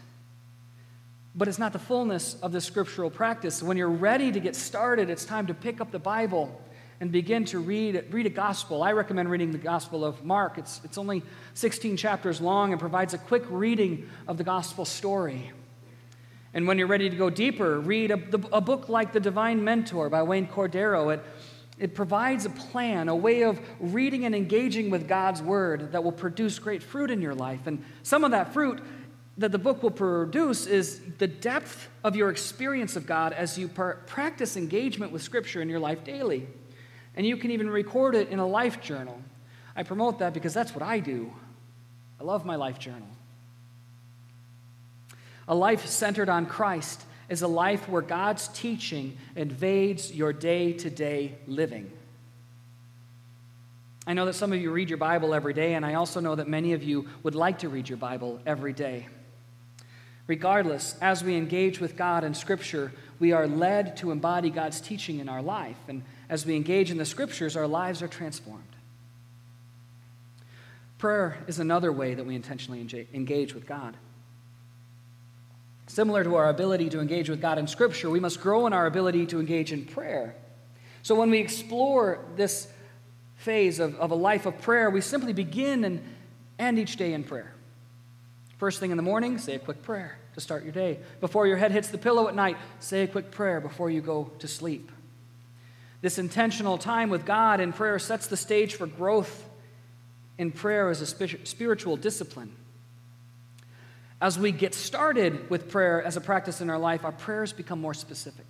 But 1.36 1.48
it's 1.48 1.60
not 1.60 1.74
the 1.74 1.80
fullness 1.80 2.36
of 2.42 2.52
the 2.52 2.62
scriptural 2.62 3.10
practice. 3.10 3.64
When 3.64 3.78
you're 3.78 3.90
ready 3.90 4.32
to 4.32 4.40
get 4.40 4.56
started, 4.56 5.10
it's 5.10 5.26
time 5.26 5.48
to 5.48 5.54
pick 5.54 5.82
up 5.82 5.92
the 5.92 6.00
Bible 6.00 6.62
and 7.04 7.12
begin 7.12 7.44
to 7.44 7.60
read, 7.60 8.02
read 8.12 8.26
a 8.26 8.30
gospel. 8.30 8.82
I 8.82 8.94
recommend 8.94 9.30
reading 9.30 9.52
the 9.52 9.58
Gospel 9.58 10.06
of 10.06 10.24
Mark. 10.24 10.58
It's, 10.58 10.80
it's 10.86 10.98
only 10.98 11.22
16 11.54 11.98
chapters 11.98 12.40
long 12.40 12.72
and 12.72 12.80
provides 12.80 13.14
a 13.14 13.18
quick 13.18 13.44
reading 13.50 14.10
of 14.26 14.38
the 14.38 14.46
gospel 14.46 14.86
story. 14.86 15.52
And 16.54 16.66
when 16.66 16.78
you're 16.78 16.88
ready 16.88 17.10
to 17.10 17.16
go 17.18 17.30
deeper, 17.30 17.82
read 17.82 18.12
a, 18.12 18.22
a 18.54 18.62
book 18.62 18.88
like 18.88 19.12
The 19.12 19.20
Divine 19.20 19.66
Mentor 19.66 20.10
by 20.10 20.24
Wayne 20.24 20.48
Cordeiro. 20.48 21.14
It, 21.14 21.26
it 21.78 21.94
provides 21.94 22.46
a 22.46 22.50
plan, 22.50 23.10
a 23.10 23.16
way 23.18 23.42
of 23.42 23.60
reading 23.82 24.24
and 24.24 24.34
engaging 24.34 24.90
with 24.90 25.06
God's 25.06 25.42
Word 25.42 25.92
that 25.92 26.06
will 26.06 26.14
produce 26.14 26.58
great 26.58 26.82
fruit 26.82 27.12
in 27.12 27.22
your 27.22 27.36
life. 27.36 27.68
And 27.68 27.84
some 28.04 28.24
of 28.24 28.32
that 28.32 28.54
fruit 28.54 28.82
that 29.38 29.52
the 29.52 29.60
book 29.60 29.84
will 29.84 29.92
produce 29.92 30.68
is 30.68 31.02
the 31.18 31.28
depth 31.28 31.90
of 32.06 32.16
your 32.16 32.30
experience 32.30 32.96
of 32.96 33.06
God 33.06 33.34
as 33.34 33.58
you 33.58 33.68
practice 33.68 34.56
engagement 34.56 35.12
with 35.12 35.22
Scripture 35.22 35.62
in 35.62 35.68
your 35.68 35.82
life 35.82 36.06
daily. 36.06 36.48
And 37.16 37.26
you 37.26 37.38
can 37.38 37.52
even 37.52 37.70
record 37.70 38.16
it 38.16 38.30
in 38.30 38.40
a 38.40 38.48
life 38.48 38.82
journal. 38.82 39.20
I 39.76 39.84
promote 39.84 40.20
that 40.20 40.34
because 40.34 40.54
that's 40.54 40.74
what 40.74 40.84
I 40.84 41.00
do. 41.00 41.32
I 42.20 42.24
love 42.24 42.46
my 42.46 42.56
life 42.56 42.80
journal. 42.80 43.08
A 45.48 45.56
life 45.56 45.86
centered 45.86 46.30
on 46.30 46.46
Christ 46.46 47.04
is 47.30 47.42
a 47.42 47.48
life 47.48 47.90
where 47.90 48.02
God's 48.02 48.48
teaching 48.50 49.18
invades 49.36 50.12
your 50.12 50.34
day 50.34 50.74
to 50.74 50.90
day 50.90 51.36
living. 51.48 51.92
I 54.06 54.14
know 54.14 54.26
that 54.26 54.34
some 54.34 54.52
of 54.52 54.60
you 54.60 54.72
read 54.72 54.90
your 54.90 54.98
Bible 54.98 55.34
every 55.34 55.54
day, 55.54 55.76
and 55.76 55.86
I 55.86 55.94
also 55.94 56.20
know 56.20 56.36
that 56.36 56.48
many 56.48 56.74
of 56.74 56.84
you 56.84 57.08
would 57.24 57.36
like 57.36 57.60
to 57.60 57.70
read 57.70 57.88
your 57.88 57.98
Bible 57.98 58.42
every 58.46 58.74
day. 58.74 59.08
Regardless, 60.28 60.96
as 61.02 61.24
we 61.24 61.36
engage 61.36 61.80
with 61.80 61.96
God 61.96 62.24
in 62.24 62.34
Scripture, 62.34 62.92
we 63.20 63.32
are 63.32 63.48
led 63.48 63.98
to 63.98 64.12
embody 64.12 64.50
God's 64.50 64.82
teaching 64.82 65.20
in 65.20 65.30
our 65.30 65.42
life. 65.42 65.78
And 65.88 66.04
as 66.34 66.48
we 66.48 66.56
engage 66.56 66.90
in 66.90 66.98
the 66.98 67.06
scriptures, 67.06 67.56
our 67.56 67.68
lives 67.68 68.02
are 68.02 68.08
transformed. 68.08 68.64
Prayer 70.98 71.38
is 71.46 71.60
another 71.60 71.92
way 71.92 72.16
that 72.16 72.26
we 72.26 72.34
intentionally 72.34 72.80
engage 73.14 73.54
with 73.54 73.68
God. 73.68 73.96
Similar 75.86 76.24
to 76.24 76.34
our 76.34 76.50
ability 76.50 76.90
to 76.90 77.00
engage 77.00 77.30
with 77.30 77.40
God 77.40 77.60
in 77.60 77.68
Scripture, 77.68 78.10
we 78.10 78.20
must 78.20 78.42
grow 78.42 78.66
in 78.66 78.74
our 78.74 78.88
ability 78.88 79.28
to 79.28 79.40
engage 79.40 79.72
in 79.72 79.86
prayer. 79.86 80.36
So 81.04 81.14
when 81.14 81.30
we 81.30 81.38
explore 81.38 82.26
this 82.36 82.68
phase 83.36 83.78
of, 83.78 83.94
of 83.98 84.10
a 84.10 84.16
life 84.16 84.48
of 84.48 84.60
prayer, 84.60 84.90
we 84.90 85.02
simply 85.02 85.34
begin 85.34 85.84
and 85.84 86.02
end 86.58 86.80
each 86.80 86.96
day 86.96 87.14
in 87.14 87.24
prayer. 87.24 87.54
First 88.58 88.80
thing 88.80 88.90
in 88.90 88.98
the 88.98 89.04
morning, 89.04 89.38
say 89.38 89.54
a 89.54 89.60
quick 89.60 89.84
prayer 89.84 90.18
to 90.34 90.42
start 90.42 90.64
your 90.64 90.72
day. 90.72 90.98
Before 91.22 91.46
your 91.46 91.58
head 91.58 91.72
hits 91.72 91.90
the 91.90 92.00
pillow 92.00 92.28
at 92.28 92.34
night, 92.34 92.58
say 92.80 93.04
a 93.04 93.08
quick 93.08 93.30
prayer 93.30 93.62
before 93.62 93.92
you 93.92 94.02
go 94.02 94.32
to 94.40 94.48
sleep. 94.48 94.90
This 96.04 96.18
intentional 96.18 96.78
time 96.78 97.10
with 97.10 97.26
God 97.26 97.62
in 97.62 97.72
prayer 97.72 97.98
sets 97.98 98.28
the 98.28 98.36
stage 98.36 98.76
for 98.76 98.86
growth 98.86 99.50
in 100.38 100.52
prayer 100.52 100.90
as 100.90 101.00
a 101.00 101.06
spiritual 101.06 101.96
discipline. 101.96 102.54
As 104.20 104.38
we 104.38 104.52
get 104.52 104.76
started 104.76 105.50
with 105.50 105.70
prayer 105.70 106.04
as 106.04 106.18
a 106.18 106.22
practice 106.22 106.60
in 106.60 106.70
our 106.70 106.78
life, 106.78 107.06
our 107.06 107.14
prayers 107.14 107.54
become 107.54 107.80
more 107.80 107.94
specific. 107.94 108.46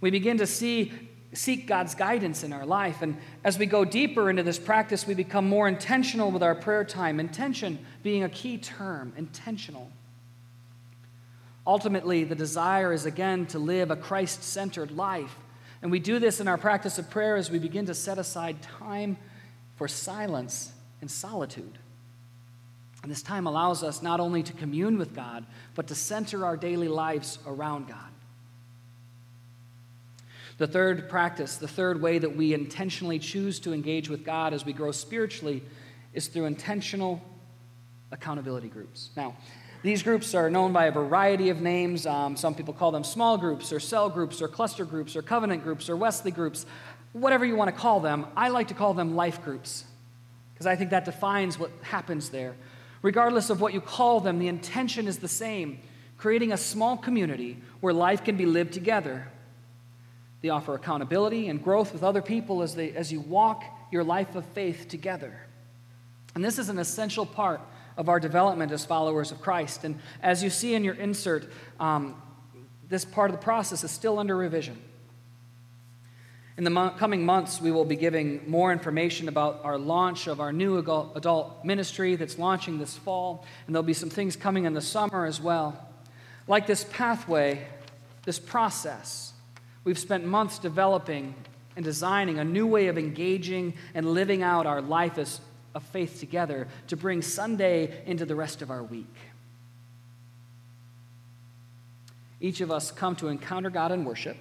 We 0.00 0.10
begin 0.10 0.38
to 0.38 0.46
see, 0.46 0.92
seek 1.34 1.66
God's 1.66 1.94
guidance 1.94 2.42
in 2.42 2.54
our 2.54 2.64
life. 2.64 3.02
And 3.02 3.18
as 3.44 3.58
we 3.58 3.66
go 3.66 3.84
deeper 3.84 4.30
into 4.30 4.42
this 4.42 4.58
practice, 4.58 5.06
we 5.06 5.12
become 5.12 5.46
more 5.46 5.68
intentional 5.68 6.30
with 6.30 6.42
our 6.42 6.54
prayer 6.54 6.84
time. 6.84 7.20
Intention 7.20 7.84
being 8.02 8.24
a 8.24 8.30
key 8.30 8.56
term, 8.56 9.12
intentional. 9.18 9.90
Ultimately, 11.66 12.24
the 12.24 12.34
desire 12.34 12.94
is 12.94 13.04
again 13.04 13.44
to 13.48 13.58
live 13.58 13.90
a 13.90 13.96
Christ 13.96 14.42
centered 14.42 14.90
life 14.90 15.36
and 15.86 15.92
we 15.92 16.00
do 16.00 16.18
this 16.18 16.40
in 16.40 16.48
our 16.48 16.58
practice 16.58 16.98
of 16.98 17.10
prayer 17.10 17.36
as 17.36 17.48
we 17.48 17.60
begin 17.60 17.86
to 17.86 17.94
set 17.94 18.18
aside 18.18 18.60
time 18.60 19.16
for 19.76 19.86
silence 19.86 20.72
and 21.00 21.08
solitude. 21.08 21.78
And 23.04 23.12
this 23.12 23.22
time 23.22 23.46
allows 23.46 23.84
us 23.84 24.02
not 24.02 24.18
only 24.18 24.42
to 24.42 24.52
commune 24.52 24.98
with 24.98 25.14
God, 25.14 25.46
but 25.76 25.86
to 25.86 25.94
center 25.94 26.44
our 26.44 26.56
daily 26.56 26.88
lives 26.88 27.38
around 27.46 27.86
God. 27.86 28.10
The 30.58 30.66
third 30.66 31.08
practice, 31.08 31.54
the 31.54 31.68
third 31.68 32.02
way 32.02 32.18
that 32.18 32.34
we 32.34 32.52
intentionally 32.52 33.20
choose 33.20 33.60
to 33.60 33.72
engage 33.72 34.08
with 34.08 34.24
God 34.24 34.52
as 34.52 34.64
we 34.64 34.72
grow 34.72 34.90
spiritually, 34.90 35.62
is 36.14 36.26
through 36.26 36.46
intentional 36.46 37.22
accountability 38.10 38.70
groups. 38.70 39.10
Now, 39.16 39.36
these 39.86 40.02
groups 40.02 40.34
are 40.34 40.50
known 40.50 40.72
by 40.72 40.86
a 40.86 40.90
variety 40.90 41.48
of 41.50 41.60
names. 41.60 42.06
Um, 42.06 42.36
some 42.36 42.54
people 42.54 42.74
call 42.74 42.90
them 42.90 43.04
small 43.04 43.38
groups, 43.38 43.72
or 43.72 43.80
cell 43.80 44.10
groups, 44.10 44.42
or 44.42 44.48
cluster 44.48 44.84
groups, 44.84 45.16
or 45.16 45.22
covenant 45.22 45.62
groups, 45.62 45.88
or 45.88 45.96
Wesley 45.96 46.30
groups, 46.30 46.66
whatever 47.12 47.44
you 47.44 47.56
want 47.56 47.74
to 47.74 47.80
call 47.80 48.00
them. 48.00 48.26
I 48.36 48.48
like 48.48 48.68
to 48.68 48.74
call 48.74 48.94
them 48.94 49.14
life 49.14 49.42
groups 49.42 49.84
because 50.52 50.66
I 50.66 50.74
think 50.74 50.90
that 50.90 51.04
defines 51.04 51.58
what 51.58 51.70
happens 51.82 52.30
there. 52.30 52.56
Regardless 53.02 53.50
of 53.50 53.60
what 53.60 53.74
you 53.74 53.80
call 53.80 54.20
them, 54.20 54.38
the 54.38 54.48
intention 54.48 55.06
is 55.06 55.18
the 55.18 55.28
same 55.28 55.80
creating 56.18 56.50
a 56.50 56.56
small 56.56 56.96
community 56.96 57.58
where 57.80 57.92
life 57.92 58.24
can 58.24 58.36
be 58.36 58.46
lived 58.46 58.72
together. 58.72 59.28
They 60.40 60.48
offer 60.48 60.74
accountability 60.74 61.48
and 61.48 61.62
growth 61.62 61.92
with 61.92 62.02
other 62.02 62.22
people 62.22 62.62
as, 62.62 62.74
they, 62.74 62.92
as 62.92 63.12
you 63.12 63.20
walk 63.20 63.64
your 63.92 64.02
life 64.02 64.34
of 64.34 64.44
faith 64.46 64.88
together. 64.88 65.42
And 66.34 66.44
this 66.44 66.58
is 66.58 66.70
an 66.70 66.78
essential 66.78 67.26
part 67.26 67.60
of 67.96 68.08
our 68.08 68.20
development 68.20 68.72
as 68.72 68.84
followers 68.84 69.32
of 69.32 69.40
Christ. 69.40 69.84
And 69.84 69.98
as 70.22 70.42
you 70.42 70.50
see 70.50 70.74
in 70.74 70.84
your 70.84 70.94
insert, 70.94 71.50
um, 71.80 72.20
this 72.88 73.04
part 73.04 73.30
of 73.30 73.36
the 73.36 73.42
process 73.42 73.84
is 73.84 73.90
still 73.90 74.18
under 74.18 74.36
revision. 74.36 74.80
In 76.56 76.64
the 76.64 76.70
mo- 76.70 76.94
coming 76.96 77.26
months, 77.26 77.60
we 77.60 77.70
will 77.70 77.84
be 77.84 77.96
giving 77.96 78.48
more 78.48 78.72
information 78.72 79.28
about 79.28 79.60
our 79.62 79.76
launch 79.76 80.26
of 80.26 80.40
our 80.40 80.52
new 80.52 80.78
adult 80.78 81.64
ministry 81.64 82.16
that's 82.16 82.38
launching 82.38 82.78
this 82.78 82.96
fall, 82.96 83.44
and 83.66 83.74
there'll 83.74 83.82
be 83.82 83.92
some 83.92 84.08
things 84.08 84.36
coming 84.36 84.64
in 84.64 84.72
the 84.72 84.80
summer 84.80 85.26
as 85.26 85.38
well. 85.40 85.86
Like 86.48 86.66
this 86.66 86.84
pathway, 86.84 87.66
this 88.24 88.38
process, 88.38 89.34
we've 89.84 89.98
spent 89.98 90.24
months 90.24 90.58
developing 90.58 91.34
and 91.76 91.84
designing 91.84 92.38
a 92.38 92.44
new 92.44 92.66
way 92.66 92.86
of 92.86 92.96
engaging 92.96 93.74
and 93.94 94.14
living 94.14 94.42
out 94.42 94.64
our 94.64 94.80
life 94.80 95.18
as 95.18 95.40
of 95.76 95.82
faith 95.82 96.18
together 96.18 96.66
to 96.88 96.96
bring 96.96 97.20
Sunday 97.20 98.02
into 98.06 98.24
the 98.24 98.34
rest 98.34 98.62
of 98.62 98.70
our 98.70 98.82
week. 98.82 99.14
Each 102.40 102.62
of 102.62 102.70
us 102.70 102.90
come 102.90 103.14
to 103.16 103.28
encounter 103.28 103.70
God 103.70 103.92
in 103.92 104.04
worship, 104.04 104.36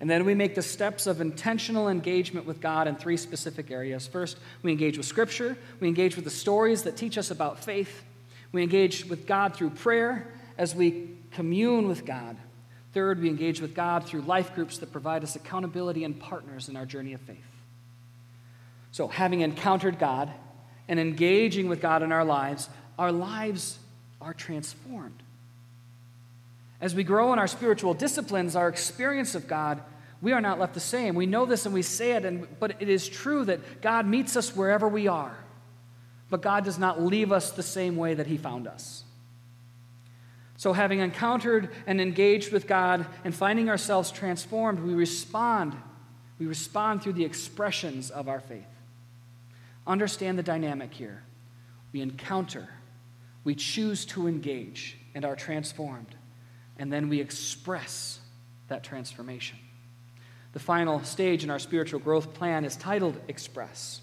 and 0.00 0.08
then 0.08 0.26
we 0.26 0.34
make 0.34 0.54
the 0.54 0.62
steps 0.62 1.06
of 1.06 1.20
intentional 1.20 1.88
engagement 1.88 2.46
with 2.46 2.60
God 2.60 2.86
in 2.86 2.96
three 2.96 3.16
specific 3.16 3.70
areas. 3.70 4.06
First, 4.06 4.38
we 4.62 4.70
engage 4.70 4.98
with 4.98 5.06
Scripture, 5.06 5.56
we 5.80 5.88
engage 5.88 6.14
with 6.14 6.24
the 6.24 6.30
stories 6.30 6.82
that 6.82 6.96
teach 6.96 7.16
us 7.16 7.30
about 7.30 7.64
faith, 7.64 8.04
we 8.52 8.62
engage 8.62 9.06
with 9.06 9.26
God 9.26 9.56
through 9.56 9.70
prayer 9.70 10.30
as 10.58 10.74
we 10.74 11.16
commune 11.32 11.88
with 11.88 12.04
God. 12.04 12.36
Third, 12.92 13.20
we 13.20 13.28
engage 13.28 13.60
with 13.60 13.74
God 13.74 14.04
through 14.04 14.22
life 14.22 14.54
groups 14.54 14.78
that 14.78 14.92
provide 14.92 15.24
us 15.24 15.36
accountability 15.36 16.04
and 16.04 16.18
partners 16.20 16.68
in 16.68 16.76
our 16.76 16.86
journey 16.86 17.14
of 17.14 17.20
faith. 17.22 17.53
So, 18.94 19.08
having 19.08 19.40
encountered 19.40 19.98
God 19.98 20.30
and 20.86 21.00
engaging 21.00 21.68
with 21.68 21.80
God 21.80 22.04
in 22.04 22.12
our 22.12 22.24
lives, 22.24 22.68
our 22.96 23.10
lives 23.10 23.76
are 24.20 24.32
transformed. 24.32 25.20
As 26.80 26.94
we 26.94 27.02
grow 27.02 27.32
in 27.32 27.40
our 27.40 27.48
spiritual 27.48 27.94
disciplines, 27.94 28.54
our 28.54 28.68
experience 28.68 29.34
of 29.34 29.48
God, 29.48 29.82
we 30.22 30.30
are 30.30 30.40
not 30.40 30.60
left 30.60 30.74
the 30.74 30.80
same. 30.80 31.16
We 31.16 31.26
know 31.26 31.44
this 31.44 31.66
and 31.66 31.74
we 31.74 31.82
say 31.82 32.12
it, 32.12 32.24
and, 32.24 32.46
but 32.60 32.80
it 32.80 32.88
is 32.88 33.08
true 33.08 33.44
that 33.46 33.82
God 33.82 34.06
meets 34.06 34.36
us 34.36 34.54
wherever 34.54 34.86
we 34.86 35.08
are. 35.08 35.36
But 36.30 36.40
God 36.40 36.64
does 36.64 36.78
not 36.78 37.02
leave 37.02 37.32
us 37.32 37.50
the 37.50 37.64
same 37.64 37.96
way 37.96 38.14
that 38.14 38.28
He 38.28 38.36
found 38.36 38.68
us. 38.68 39.02
So, 40.56 40.72
having 40.72 41.00
encountered 41.00 41.70
and 41.88 42.00
engaged 42.00 42.52
with 42.52 42.68
God 42.68 43.06
and 43.24 43.34
finding 43.34 43.68
ourselves 43.68 44.12
transformed, 44.12 44.78
we 44.78 44.94
respond. 44.94 45.74
We 46.38 46.46
respond 46.46 47.02
through 47.02 47.14
the 47.14 47.24
expressions 47.24 48.12
of 48.12 48.28
our 48.28 48.38
faith. 48.38 48.68
Understand 49.86 50.38
the 50.38 50.42
dynamic 50.42 50.92
here. 50.92 51.22
We 51.92 52.00
encounter, 52.00 52.68
we 53.44 53.54
choose 53.54 54.04
to 54.06 54.26
engage, 54.26 54.98
and 55.14 55.24
are 55.24 55.36
transformed. 55.36 56.14
And 56.78 56.92
then 56.92 57.08
we 57.08 57.20
express 57.20 58.18
that 58.68 58.82
transformation. 58.82 59.58
The 60.52 60.58
final 60.60 61.02
stage 61.04 61.44
in 61.44 61.50
our 61.50 61.58
spiritual 61.58 62.00
growth 62.00 62.34
plan 62.34 62.64
is 62.64 62.76
titled 62.76 63.20
Express. 63.28 64.00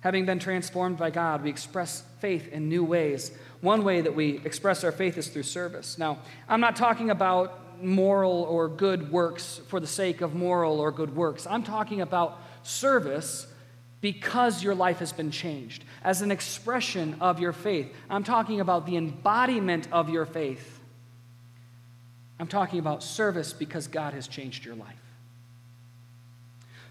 Having 0.00 0.26
been 0.26 0.38
transformed 0.38 0.98
by 0.98 1.10
God, 1.10 1.42
we 1.42 1.48
express 1.48 2.04
faith 2.20 2.48
in 2.48 2.68
new 2.68 2.84
ways. 2.84 3.32
One 3.62 3.84
way 3.84 4.02
that 4.02 4.14
we 4.14 4.40
express 4.44 4.84
our 4.84 4.92
faith 4.92 5.16
is 5.16 5.28
through 5.28 5.44
service. 5.44 5.96
Now, 5.96 6.18
I'm 6.46 6.60
not 6.60 6.76
talking 6.76 7.08
about 7.08 7.82
moral 7.82 8.42
or 8.42 8.68
good 8.68 9.10
works 9.10 9.60
for 9.68 9.80
the 9.80 9.86
sake 9.86 10.20
of 10.20 10.34
moral 10.34 10.78
or 10.78 10.92
good 10.92 11.16
works. 11.16 11.46
I'm 11.46 11.62
talking 11.62 12.02
about 12.02 12.38
service 12.62 13.46
because 14.04 14.62
your 14.62 14.74
life 14.74 14.98
has 14.98 15.14
been 15.14 15.30
changed, 15.30 15.82
as 16.02 16.20
an 16.20 16.30
expression 16.30 17.16
of 17.22 17.40
your 17.40 17.54
faith. 17.54 17.90
I'm 18.10 18.22
talking 18.22 18.60
about 18.60 18.84
the 18.84 18.98
embodiment 18.98 19.88
of 19.90 20.10
your 20.10 20.26
faith. 20.26 20.78
I'm 22.38 22.46
talking 22.46 22.80
about 22.80 23.02
service 23.02 23.54
because 23.54 23.86
God 23.86 24.12
has 24.12 24.28
changed 24.28 24.62
your 24.62 24.74
life. 24.74 25.00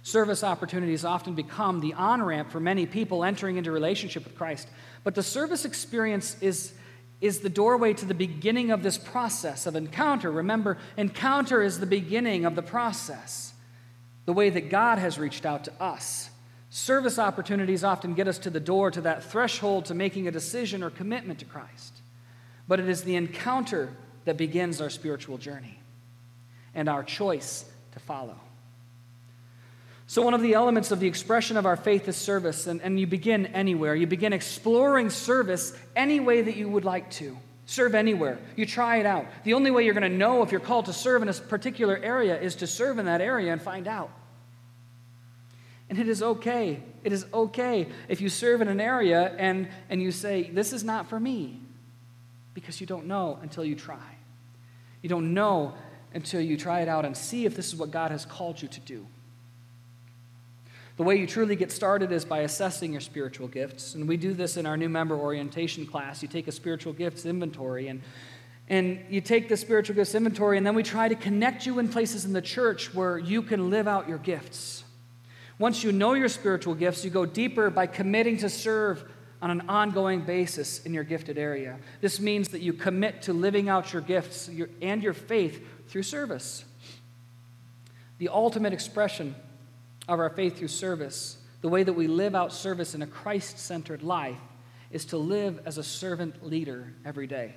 Service 0.02 0.44
opportunities 0.44 1.06
often 1.06 1.36
become 1.36 1.82
the 1.82 1.94
on 1.94 2.24
ramp 2.24 2.50
for 2.50 2.60
many 2.60 2.88
people 2.88 3.24
entering 3.24 3.58
into 3.58 3.72
relationship 3.72 4.24
with 4.24 4.36
Christ. 4.36 4.68
But 5.04 5.14
the 5.14 5.22
service 5.22 5.66
experience 5.66 6.36
is, 6.42 6.74
is 7.22 7.42
the 7.42 7.50
doorway 7.50 7.94
to 7.94 8.06
the 8.06 8.16
beginning 8.16 8.72
of 8.72 8.82
this 8.82 8.98
process 8.98 9.68
of 9.68 9.76
encounter. 9.76 10.32
Remember, 10.32 10.80
encounter 10.98 11.62
is 11.62 11.80
the 11.80 11.86
beginning 11.86 12.44
of 12.46 12.56
the 12.56 12.64
process, 12.64 13.54
the 14.26 14.34
way 14.34 14.50
that 14.50 14.72
God 14.72 14.98
has 14.98 15.20
reached 15.20 15.46
out 15.46 15.66
to 15.66 15.74
us. 15.80 16.32
Service 16.76 17.20
opportunities 17.20 17.84
often 17.84 18.16
get 18.16 18.28
us 18.28 18.40
to 18.40 18.50
the 18.50 18.60
door, 18.60 18.90
to 18.90 19.02
that 19.02 19.24
threshold 19.24 19.86
to 19.86 19.94
making 19.94 20.28
a 20.28 20.32
decision 20.32 20.82
or 20.82 20.90
commitment 20.90 21.38
to 21.38 21.46
Christ. 21.46 21.94
But 22.68 22.80
it 22.80 22.90
is 22.90 23.04
the 23.04 23.16
encounter 23.16 23.94
that 24.26 24.38
begins 24.38 24.82
our 24.82 24.90
spiritual 24.90 25.38
journey 25.38 25.80
and 26.74 26.90
our 26.90 27.04
choice 27.04 27.64
to 27.92 28.00
follow. 28.00 28.40
So, 30.08 30.24
one 30.24 30.34
of 30.34 30.42
the 30.42 30.56
elements 30.56 30.90
of 30.90 31.00
the 31.00 31.06
expression 31.06 31.58
of 31.58 31.68
our 31.68 31.78
faith 31.78 32.08
is 32.08 32.16
service, 32.16 32.66
and, 32.66 32.82
and 32.82 33.00
you 33.00 33.06
begin 33.06 33.46
anywhere. 33.46 33.94
You 33.94 34.08
begin 34.08 34.34
exploring 34.34 35.12
service 35.12 35.78
any 35.96 36.20
way 36.20 36.42
that 36.42 36.58
you 36.58 36.68
would 36.68 36.86
like 36.86 37.12
to. 37.12 37.38
Serve 37.68 37.94
anywhere. 37.94 38.40
You 38.56 38.66
try 38.66 38.98
it 38.98 39.06
out. 39.06 39.28
The 39.44 39.54
only 39.54 39.70
way 39.70 39.86
you're 39.86 39.94
going 39.94 40.12
to 40.12 40.18
know 40.18 40.42
if 40.42 40.52
you're 40.52 40.60
called 40.60 40.86
to 40.86 40.94
serve 40.94 41.22
in 41.22 41.30
a 41.30 41.34
particular 41.34 41.98
area 41.98 42.42
is 42.42 42.56
to 42.56 42.66
serve 42.66 42.98
in 42.98 43.06
that 43.06 43.22
area 43.22 43.54
and 43.54 43.62
find 43.62 43.88
out. 43.88 44.10
And 45.94 46.02
it 46.02 46.10
is 46.10 46.24
okay. 46.24 46.82
It 47.04 47.14
is 47.14 47.28
okay 47.32 47.88
if 48.10 48.20
you 48.20 48.28
serve 48.28 48.62
in 48.62 48.68
an 48.68 48.82
area 48.82 49.36
and, 49.38 49.68
and 49.92 50.02
you 50.02 50.12
say, 50.12 50.50
This 50.50 50.74
is 50.74 50.84
not 50.84 51.08
for 51.08 51.20
me, 51.20 51.60
because 52.56 52.82
you 52.82 52.88
don't 52.88 53.06
know 53.06 53.38
until 53.44 53.64
you 53.64 53.76
try. 53.76 54.18
You 55.04 55.10
don't 55.10 55.36
know 55.36 55.76
until 56.12 56.42
you 56.42 56.58
try 56.58 56.82
it 56.82 56.88
out 56.88 57.06
and 57.06 57.16
see 57.16 57.46
if 57.46 57.56
this 57.56 57.68
is 57.68 57.76
what 57.76 57.92
God 57.92 58.10
has 58.10 58.26
called 58.26 58.60
you 58.60 58.68
to 58.70 58.80
do. 58.80 59.06
The 60.98 61.04
way 61.04 61.16
you 61.18 61.28
truly 61.28 61.56
get 61.56 61.72
started 61.72 62.12
is 62.12 62.26
by 62.26 62.40
assessing 62.40 62.92
your 62.92 63.02
spiritual 63.02 63.48
gifts. 63.48 63.94
And 63.94 64.08
we 64.08 64.18
do 64.18 64.34
this 64.34 64.58
in 64.58 64.66
our 64.66 64.78
new 64.78 64.90
member 64.90 65.16
orientation 65.16 65.86
class. 65.86 66.24
You 66.24 66.28
take 66.28 66.48
a 66.48 66.52
spiritual 66.52 66.94
gifts 66.94 67.24
inventory 67.28 67.88
and 67.88 68.02
and 68.68 69.00
you 69.12 69.22
take 69.22 69.48
the 69.48 69.58
spiritual 69.58 69.96
gifts 69.96 70.16
inventory, 70.16 70.58
and 70.58 70.66
then 70.66 70.74
we 70.74 70.82
try 70.82 71.08
to 71.08 71.16
connect 71.16 71.68
you 71.68 71.78
in 71.78 71.90
places 71.90 72.26
in 72.26 72.34
the 72.34 72.42
church 72.42 72.96
where 72.96 73.20
you 73.20 73.44
can 73.44 73.70
live 73.70 73.88
out 73.88 74.10
your 74.10 74.18
gifts. 74.18 74.84
Once 75.60 75.84
you 75.84 75.92
know 75.92 76.14
your 76.14 76.30
spiritual 76.30 76.74
gifts, 76.74 77.06
you 77.06 77.12
go 77.12 77.26
deeper 77.26 77.70
by 77.70 77.86
committing 77.86 78.38
to 78.38 78.50
serve 78.50 79.04
on 79.42 79.52
an 79.52 79.62
ongoing 79.70 80.22
basis 80.22 80.84
in 80.86 80.94
your 80.94 81.04
gifted 81.04 81.38
area. 81.38 81.78
This 82.02 82.20
means 82.20 82.50
that 82.50 82.62
you 82.62 82.74
commit 82.74 83.24
to 83.24 83.34
living 83.34 83.70
out 83.70 83.92
your 83.92 84.02
gifts 84.02 84.50
and 84.82 85.04
your 85.04 85.14
faith 85.14 85.62
through 85.90 86.04
service. 86.04 86.64
The 88.20 88.30
ultimate 88.30 88.74
expression 88.74 89.36
of 90.08 90.20
our 90.20 90.30
faith 90.30 90.58
through 90.58 90.70
service, 90.70 91.38
the 91.62 91.70
way 91.70 91.84
that 91.84 91.94
we 91.94 92.08
live 92.08 92.36
out 92.36 92.54
service 92.54 92.96
in 92.96 93.02
a 93.02 93.08
Christ 93.08 93.60
centered 93.60 94.02
life, 94.02 94.40
is 94.92 95.06
to 95.06 95.18
live 95.18 95.60
as 95.66 95.78
a 95.78 95.84
servant 95.84 96.46
leader 96.46 96.94
every 97.04 97.28
day. 97.28 97.56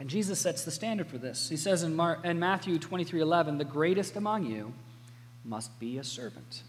And 0.00 0.10
Jesus 0.10 0.40
sets 0.40 0.64
the 0.64 0.70
standard 0.70 1.06
for 1.06 1.18
this. 1.18 1.48
He 1.48 1.56
says 1.56 1.82
in, 1.82 1.94
Mar- 1.94 2.18
in 2.24 2.40
Matthew 2.40 2.78
23 2.78 3.20
11, 3.20 3.58
the 3.58 3.64
greatest 3.64 4.16
among 4.16 4.44
you 4.46 4.74
must 5.44 5.78
be 5.78 5.98
a 5.98 6.04
servant. 6.04 6.62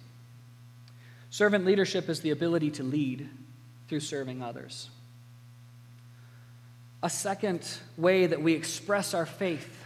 Servant 1.29 1.65
leadership 1.65 2.09
is 2.09 2.21
the 2.21 2.31
ability 2.31 2.71
to 2.71 2.83
lead 2.83 3.29
through 3.87 3.99
serving 3.99 4.41
others. 4.41 4.89
A 7.03 7.09
second 7.09 7.67
way 7.97 8.25
that 8.25 8.41
we 8.41 8.53
express 8.53 9.13
our 9.13 9.25
faith 9.25 9.83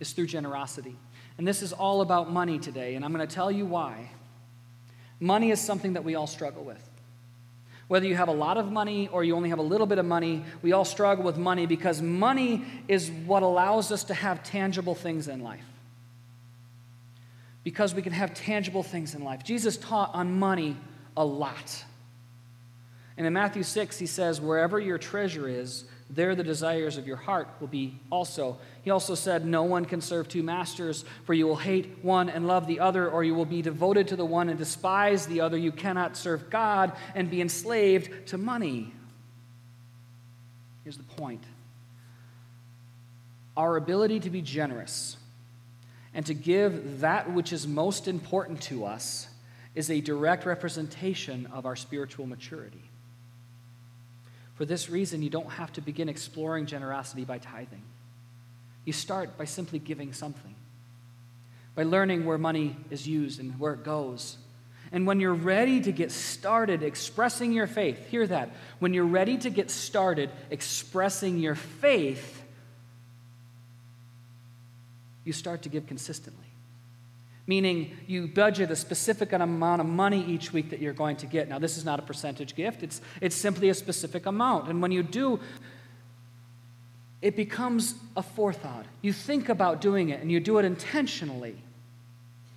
is 0.00 0.12
through 0.12 0.26
generosity. 0.26 0.96
And 1.36 1.46
this 1.46 1.62
is 1.62 1.72
all 1.72 2.00
about 2.00 2.32
money 2.32 2.58
today, 2.58 2.94
and 2.94 3.04
I'm 3.04 3.12
going 3.12 3.26
to 3.26 3.34
tell 3.34 3.50
you 3.50 3.66
why. 3.66 4.10
Money 5.20 5.50
is 5.50 5.60
something 5.60 5.94
that 5.94 6.04
we 6.04 6.14
all 6.14 6.26
struggle 6.26 6.64
with. 6.64 6.82
Whether 7.88 8.06
you 8.06 8.16
have 8.16 8.28
a 8.28 8.32
lot 8.32 8.58
of 8.58 8.70
money 8.70 9.08
or 9.08 9.24
you 9.24 9.34
only 9.34 9.48
have 9.48 9.58
a 9.58 9.62
little 9.62 9.86
bit 9.86 9.98
of 9.98 10.04
money, 10.04 10.44
we 10.62 10.72
all 10.72 10.84
struggle 10.84 11.24
with 11.24 11.38
money 11.38 11.66
because 11.66 12.02
money 12.02 12.64
is 12.86 13.10
what 13.10 13.42
allows 13.42 13.90
us 13.90 14.04
to 14.04 14.14
have 14.14 14.42
tangible 14.42 14.94
things 14.94 15.26
in 15.26 15.42
life. 15.42 15.64
Because 17.68 17.94
we 17.94 18.00
can 18.00 18.14
have 18.14 18.32
tangible 18.32 18.82
things 18.82 19.14
in 19.14 19.22
life. 19.22 19.44
Jesus 19.44 19.76
taught 19.76 20.14
on 20.14 20.38
money 20.38 20.74
a 21.18 21.22
lot. 21.22 21.84
And 23.18 23.26
in 23.26 23.34
Matthew 23.34 23.62
6, 23.62 23.98
he 23.98 24.06
says, 24.06 24.40
Wherever 24.40 24.80
your 24.80 24.96
treasure 24.96 25.46
is, 25.46 25.84
there 26.08 26.34
the 26.34 26.42
desires 26.42 26.96
of 26.96 27.06
your 27.06 27.18
heart 27.18 27.46
will 27.60 27.68
be 27.68 28.00
also. 28.10 28.56
He 28.80 28.90
also 28.90 29.14
said, 29.14 29.44
No 29.44 29.64
one 29.64 29.84
can 29.84 30.00
serve 30.00 30.28
two 30.28 30.42
masters, 30.42 31.04
for 31.26 31.34
you 31.34 31.46
will 31.46 31.56
hate 31.56 31.98
one 32.00 32.30
and 32.30 32.46
love 32.46 32.66
the 32.66 32.80
other, 32.80 33.06
or 33.06 33.22
you 33.22 33.34
will 33.34 33.44
be 33.44 33.60
devoted 33.60 34.08
to 34.08 34.16
the 34.16 34.24
one 34.24 34.48
and 34.48 34.56
despise 34.56 35.26
the 35.26 35.42
other. 35.42 35.58
You 35.58 35.70
cannot 35.70 36.16
serve 36.16 36.48
God 36.48 36.92
and 37.14 37.30
be 37.30 37.42
enslaved 37.42 38.28
to 38.28 38.38
money. 38.38 38.94
Here's 40.84 40.96
the 40.96 41.02
point 41.02 41.44
our 43.58 43.76
ability 43.76 44.20
to 44.20 44.30
be 44.30 44.40
generous 44.40 45.17
and 46.14 46.24
to 46.26 46.34
give 46.34 47.00
that 47.00 47.32
which 47.32 47.52
is 47.52 47.66
most 47.66 48.08
important 48.08 48.62
to 48.62 48.84
us 48.84 49.28
is 49.74 49.90
a 49.90 50.00
direct 50.00 50.46
representation 50.46 51.46
of 51.52 51.66
our 51.66 51.76
spiritual 51.76 52.26
maturity. 52.26 52.82
For 54.54 54.64
this 54.64 54.90
reason, 54.90 55.22
you 55.22 55.30
don't 55.30 55.50
have 55.50 55.72
to 55.74 55.80
begin 55.80 56.08
exploring 56.08 56.66
generosity 56.66 57.24
by 57.24 57.38
tithing. 57.38 57.82
You 58.84 58.92
start 58.92 59.38
by 59.38 59.44
simply 59.44 59.78
giving 59.78 60.12
something, 60.12 60.54
by 61.76 61.84
learning 61.84 62.24
where 62.24 62.38
money 62.38 62.76
is 62.90 63.06
used 63.06 63.38
and 63.38 63.58
where 63.60 63.74
it 63.74 63.84
goes. 63.84 64.36
And 64.90 65.06
when 65.06 65.20
you're 65.20 65.34
ready 65.34 65.80
to 65.82 65.92
get 65.92 66.10
started 66.10 66.82
expressing 66.82 67.52
your 67.52 67.66
faith, 67.66 68.08
hear 68.08 68.26
that. 68.26 68.50
When 68.78 68.94
you're 68.94 69.04
ready 69.04 69.36
to 69.38 69.50
get 69.50 69.70
started 69.70 70.30
expressing 70.50 71.38
your 71.38 71.54
faith, 71.54 72.37
you 75.28 75.32
start 75.32 75.62
to 75.62 75.68
give 75.68 75.86
consistently 75.86 76.48
meaning 77.48 77.96
you 78.06 78.28
budget 78.28 78.70
a 78.70 78.76
specific 78.76 79.32
amount 79.32 79.80
of 79.80 79.86
money 79.86 80.22
each 80.26 80.52
week 80.52 80.68
that 80.68 80.80
you're 80.80 80.92
going 80.92 81.16
to 81.16 81.26
get. 81.26 81.48
Now, 81.48 81.58
this 81.58 81.78
is 81.78 81.84
not 81.84 81.98
a 81.98 82.02
percentage 82.02 82.54
gift, 82.54 82.84
it's, 82.84 83.00
it's 83.20 83.34
simply 83.34 83.70
a 83.70 83.74
specific 83.74 84.26
amount. 84.26 84.68
And 84.68 84.80
when 84.80 84.92
you 84.92 85.02
do, 85.02 85.40
it 87.22 87.34
becomes 87.34 87.94
a 88.16 88.22
forethought. 88.22 88.84
You 89.00 89.14
think 89.14 89.48
about 89.48 89.80
doing 89.80 90.10
it 90.10 90.20
and 90.20 90.30
you 90.30 90.38
do 90.38 90.58
it 90.58 90.66
intentionally, 90.66 91.56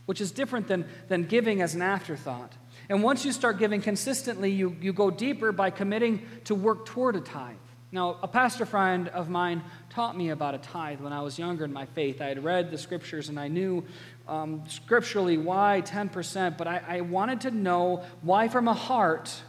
which 0.05 0.19
is 0.19 0.29
different 0.29 0.67
than, 0.67 0.85
than 1.07 1.23
giving 1.23 1.61
as 1.61 1.73
an 1.73 1.81
afterthought. 1.81 2.51
And 2.89 3.01
once 3.01 3.23
you 3.23 3.31
start 3.31 3.57
giving 3.57 3.81
consistently, 3.81 4.51
you, 4.51 4.75
you 4.81 4.91
go 4.91 5.09
deeper 5.09 5.53
by 5.53 5.69
committing 5.69 6.21
to 6.43 6.53
work 6.53 6.85
toward 6.85 7.15
a 7.15 7.21
tithe. 7.21 7.55
Now, 7.93 8.17
a 8.23 8.27
pastor 8.27 8.65
friend 8.65 9.09
of 9.09 9.29
mine 9.29 9.63
taught 9.89 10.17
me 10.17 10.29
about 10.29 10.55
a 10.55 10.59
tithe 10.59 11.01
when 11.01 11.11
I 11.11 11.21
was 11.21 11.37
younger 11.37 11.65
in 11.65 11.73
my 11.73 11.85
faith. 11.87 12.21
I 12.21 12.27
had 12.27 12.41
read 12.41 12.71
the 12.71 12.77
scriptures 12.77 13.27
and 13.27 13.37
I 13.37 13.49
knew 13.49 13.83
um, 14.29 14.63
scripturally 14.69 15.37
why 15.37 15.83
10%, 15.85 16.57
but 16.57 16.67
I, 16.67 16.81
I 16.87 17.01
wanted 17.01 17.41
to 17.41 17.51
know 17.51 18.03
why, 18.21 18.47
from 18.47 18.69
a 18.69 18.73
heart 18.73 19.41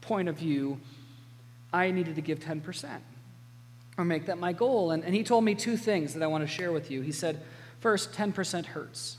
point 0.00 0.30
of 0.30 0.38
view, 0.38 0.80
I 1.74 1.90
needed 1.90 2.14
to 2.14 2.22
give 2.22 2.40
10% 2.40 3.00
or 3.98 4.04
make 4.06 4.26
that 4.26 4.38
my 4.38 4.54
goal. 4.54 4.92
And, 4.92 5.04
and 5.04 5.14
he 5.14 5.22
told 5.22 5.44
me 5.44 5.54
two 5.54 5.76
things 5.76 6.14
that 6.14 6.22
I 6.22 6.26
want 6.26 6.42
to 6.42 6.48
share 6.48 6.72
with 6.72 6.90
you. 6.90 7.02
He 7.02 7.12
said, 7.12 7.42
first, 7.80 8.12
10% 8.12 8.64
hurts. 8.64 9.18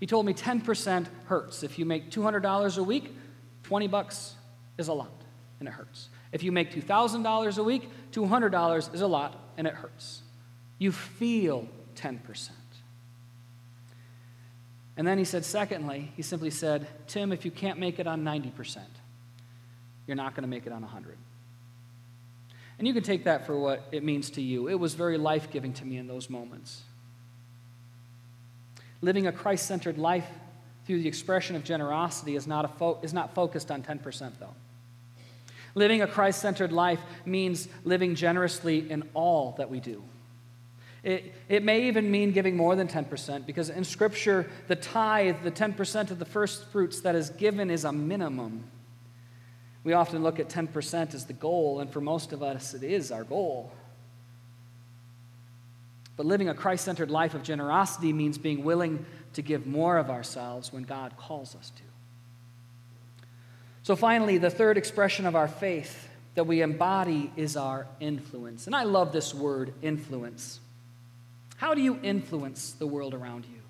He 0.00 0.06
told 0.06 0.26
me 0.26 0.34
10% 0.34 1.06
hurts. 1.26 1.62
If 1.62 1.78
you 1.78 1.86
make 1.86 2.10
$200 2.10 2.76
a 2.76 2.82
week, 2.82 3.16
20 3.62 3.86
bucks 3.86 4.34
is 4.76 4.88
a 4.88 4.92
lot 4.92 5.22
and 5.60 5.68
it 5.68 5.72
hurts. 5.72 6.10
If 6.32 6.42
you 6.42 6.50
make 6.50 6.72
$2,000 6.72 7.58
a 7.58 7.62
week, 7.62 7.88
$200 8.12 8.94
is 8.94 9.00
a 9.00 9.06
lot 9.06 9.38
and 9.56 9.66
it 9.66 9.74
hurts. 9.74 10.22
You 10.78 10.90
feel 10.90 11.68
10%. 11.96 12.50
And 14.96 15.06
then 15.06 15.18
he 15.18 15.24
said, 15.24 15.44
secondly, 15.44 16.12
he 16.16 16.22
simply 16.22 16.50
said, 16.50 16.86
Tim, 17.06 17.32
if 17.32 17.44
you 17.44 17.50
can't 17.50 17.78
make 17.78 17.98
it 17.98 18.06
on 18.06 18.24
90%, 18.24 18.78
you're 20.06 20.16
not 20.16 20.34
going 20.34 20.42
to 20.42 20.48
make 20.48 20.66
it 20.66 20.72
on 20.72 20.82
100. 20.82 21.16
And 22.78 22.88
you 22.88 22.94
can 22.94 23.02
take 23.02 23.24
that 23.24 23.46
for 23.46 23.58
what 23.58 23.86
it 23.92 24.02
means 24.02 24.30
to 24.30 24.42
you. 24.42 24.68
It 24.68 24.74
was 24.74 24.94
very 24.94 25.16
life 25.16 25.50
giving 25.50 25.72
to 25.74 25.84
me 25.84 25.98
in 25.98 26.06
those 26.06 26.28
moments. 26.28 26.82
Living 29.00 29.26
a 29.26 29.32
Christ 29.32 29.66
centered 29.66 29.98
life 29.98 30.26
through 30.86 31.00
the 31.02 31.08
expression 31.08 31.56
of 31.56 31.64
generosity 31.64 32.34
is 32.36 32.46
not, 32.46 32.64
a 32.64 32.68
fo- 32.68 32.98
is 33.02 33.12
not 33.12 33.34
focused 33.34 33.70
on 33.70 33.82
10%, 33.82 34.32
though. 34.40 34.54
Living 35.74 36.02
a 36.02 36.06
Christ 36.06 36.40
centered 36.40 36.72
life 36.72 37.00
means 37.24 37.68
living 37.84 38.14
generously 38.14 38.90
in 38.90 39.08
all 39.14 39.54
that 39.58 39.70
we 39.70 39.80
do. 39.80 40.02
It, 41.02 41.34
it 41.48 41.64
may 41.64 41.88
even 41.88 42.10
mean 42.10 42.30
giving 42.30 42.56
more 42.56 42.76
than 42.76 42.86
10%, 42.86 43.44
because 43.44 43.70
in 43.70 43.84
Scripture, 43.84 44.48
the 44.68 44.76
tithe, 44.76 45.42
the 45.42 45.50
10% 45.50 46.10
of 46.10 46.18
the 46.18 46.24
first 46.24 46.66
fruits 46.66 47.00
that 47.00 47.14
is 47.14 47.30
given, 47.30 47.70
is 47.70 47.84
a 47.84 47.92
minimum. 47.92 48.64
We 49.82 49.94
often 49.94 50.22
look 50.22 50.38
at 50.38 50.48
10% 50.48 51.14
as 51.14 51.26
the 51.26 51.32
goal, 51.32 51.80
and 51.80 51.90
for 51.90 52.00
most 52.00 52.32
of 52.32 52.42
us, 52.42 52.74
it 52.74 52.84
is 52.84 53.10
our 53.10 53.24
goal. 53.24 53.72
But 56.16 56.26
living 56.26 56.48
a 56.48 56.54
Christ 56.54 56.84
centered 56.84 57.10
life 57.10 57.34
of 57.34 57.42
generosity 57.42 58.12
means 58.12 58.38
being 58.38 58.62
willing 58.62 59.04
to 59.32 59.42
give 59.42 59.66
more 59.66 59.96
of 59.98 60.10
ourselves 60.10 60.72
when 60.72 60.84
God 60.84 61.16
calls 61.16 61.56
us 61.56 61.70
to. 61.70 61.82
So, 63.82 63.96
finally, 63.96 64.38
the 64.38 64.50
third 64.50 64.78
expression 64.78 65.26
of 65.26 65.34
our 65.34 65.48
faith 65.48 66.08
that 66.34 66.44
we 66.44 66.62
embody 66.62 67.30
is 67.36 67.56
our 67.56 67.86
influence. 68.00 68.66
And 68.66 68.76
I 68.76 68.84
love 68.84 69.12
this 69.12 69.34
word, 69.34 69.74
influence. 69.82 70.60
How 71.56 71.74
do 71.74 71.80
you 71.80 71.98
influence 72.02 72.72
the 72.72 72.86
world 72.86 73.12
around 73.12 73.44
you? 73.44 73.60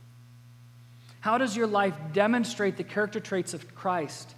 How 1.20 1.38
does 1.38 1.56
your 1.56 1.66
life 1.66 1.94
demonstrate 2.12 2.76
the 2.76 2.84
character 2.84 3.20
traits 3.20 3.54
of 3.54 3.74
Christ 3.74 4.34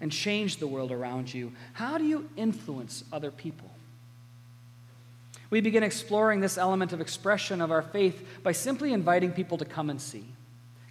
and 0.00 0.12
change 0.12 0.58
the 0.58 0.66
world 0.66 0.92
around 0.92 1.32
you? 1.32 1.52
How 1.72 1.98
do 1.98 2.04
you 2.04 2.28
influence 2.36 3.04
other 3.12 3.30
people? 3.30 3.70
We 5.48 5.60
begin 5.60 5.82
exploring 5.82 6.40
this 6.40 6.58
element 6.58 6.92
of 6.92 7.00
expression 7.00 7.60
of 7.60 7.70
our 7.70 7.82
faith 7.82 8.26
by 8.42 8.52
simply 8.52 8.92
inviting 8.92 9.32
people 9.32 9.58
to 9.58 9.64
come 9.64 9.90
and 9.90 10.00
see. 10.00 10.26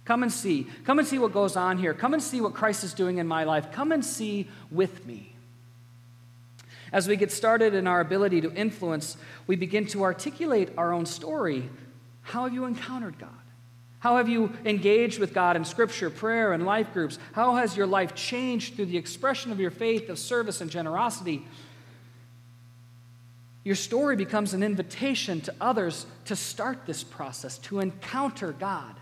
Come 0.06 0.22
and 0.22 0.32
see. 0.32 0.66
Come 0.84 0.98
and 0.98 1.06
see 1.06 1.18
what 1.18 1.32
goes 1.32 1.56
on 1.56 1.78
here. 1.78 1.92
Come 1.92 2.14
and 2.14 2.22
see 2.22 2.40
what 2.40 2.54
Christ 2.54 2.84
is 2.84 2.94
doing 2.94 3.18
in 3.18 3.26
my 3.26 3.44
life. 3.44 3.70
Come 3.72 3.92
and 3.92 4.04
see 4.04 4.48
with 4.70 5.04
me. 5.04 5.34
As 6.92 7.06
we 7.08 7.16
get 7.16 7.30
started 7.30 7.74
in 7.74 7.86
our 7.86 8.00
ability 8.00 8.40
to 8.40 8.52
influence, 8.54 9.16
we 9.46 9.56
begin 9.56 9.86
to 9.88 10.04
articulate 10.04 10.70
our 10.78 10.92
own 10.92 11.04
story 11.04 11.68
how 12.26 12.42
have 12.42 12.52
you 12.52 12.64
encountered 12.64 13.20
God? 13.20 13.30
How 14.00 14.16
have 14.16 14.28
you 14.28 14.52
engaged 14.64 15.20
with 15.20 15.32
God 15.32 15.54
in 15.54 15.64
scripture, 15.64 16.10
prayer, 16.10 16.52
and 16.52 16.66
life 16.66 16.92
groups? 16.92 17.20
How 17.32 17.54
has 17.54 17.76
your 17.76 17.86
life 17.86 18.16
changed 18.16 18.74
through 18.74 18.86
the 18.86 18.96
expression 18.96 19.52
of 19.52 19.60
your 19.60 19.70
faith, 19.70 20.08
of 20.08 20.18
service, 20.18 20.60
and 20.60 20.68
generosity? 20.68 21.46
Your 23.62 23.76
story 23.76 24.16
becomes 24.16 24.54
an 24.54 24.64
invitation 24.64 25.40
to 25.42 25.54
others 25.60 26.06
to 26.24 26.34
start 26.34 26.84
this 26.84 27.04
process, 27.04 27.58
to 27.58 27.78
encounter 27.78 28.50
God. 28.50 28.96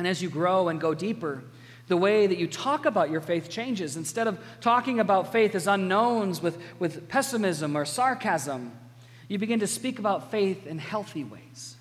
And 0.00 0.08
as 0.08 0.22
you 0.22 0.30
grow 0.30 0.68
and 0.68 0.80
go 0.80 0.94
deeper, 0.94 1.44
the 1.88 1.96
way 1.98 2.26
that 2.26 2.38
you 2.38 2.46
talk 2.46 2.86
about 2.86 3.10
your 3.10 3.20
faith 3.20 3.50
changes. 3.50 3.98
Instead 3.98 4.28
of 4.28 4.42
talking 4.62 4.98
about 4.98 5.30
faith 5.30 5.54
as 5.54 5.66
unknowns 5.66 6.40
with, 6.40 6.56
with 6.78 7.06
pessimism 7.06 7.76
or 7.76 7.84
sarcasm, 7.84 8.72
you 9.28 9.36
begin 9.36 9.60
to 9.60 9.66
speak 9.66 9.98
about 9.98 10.30
faith 10.30 10.66
in 10.66 10.78
healthy 10.78 11.22
ways. 11.22 11.76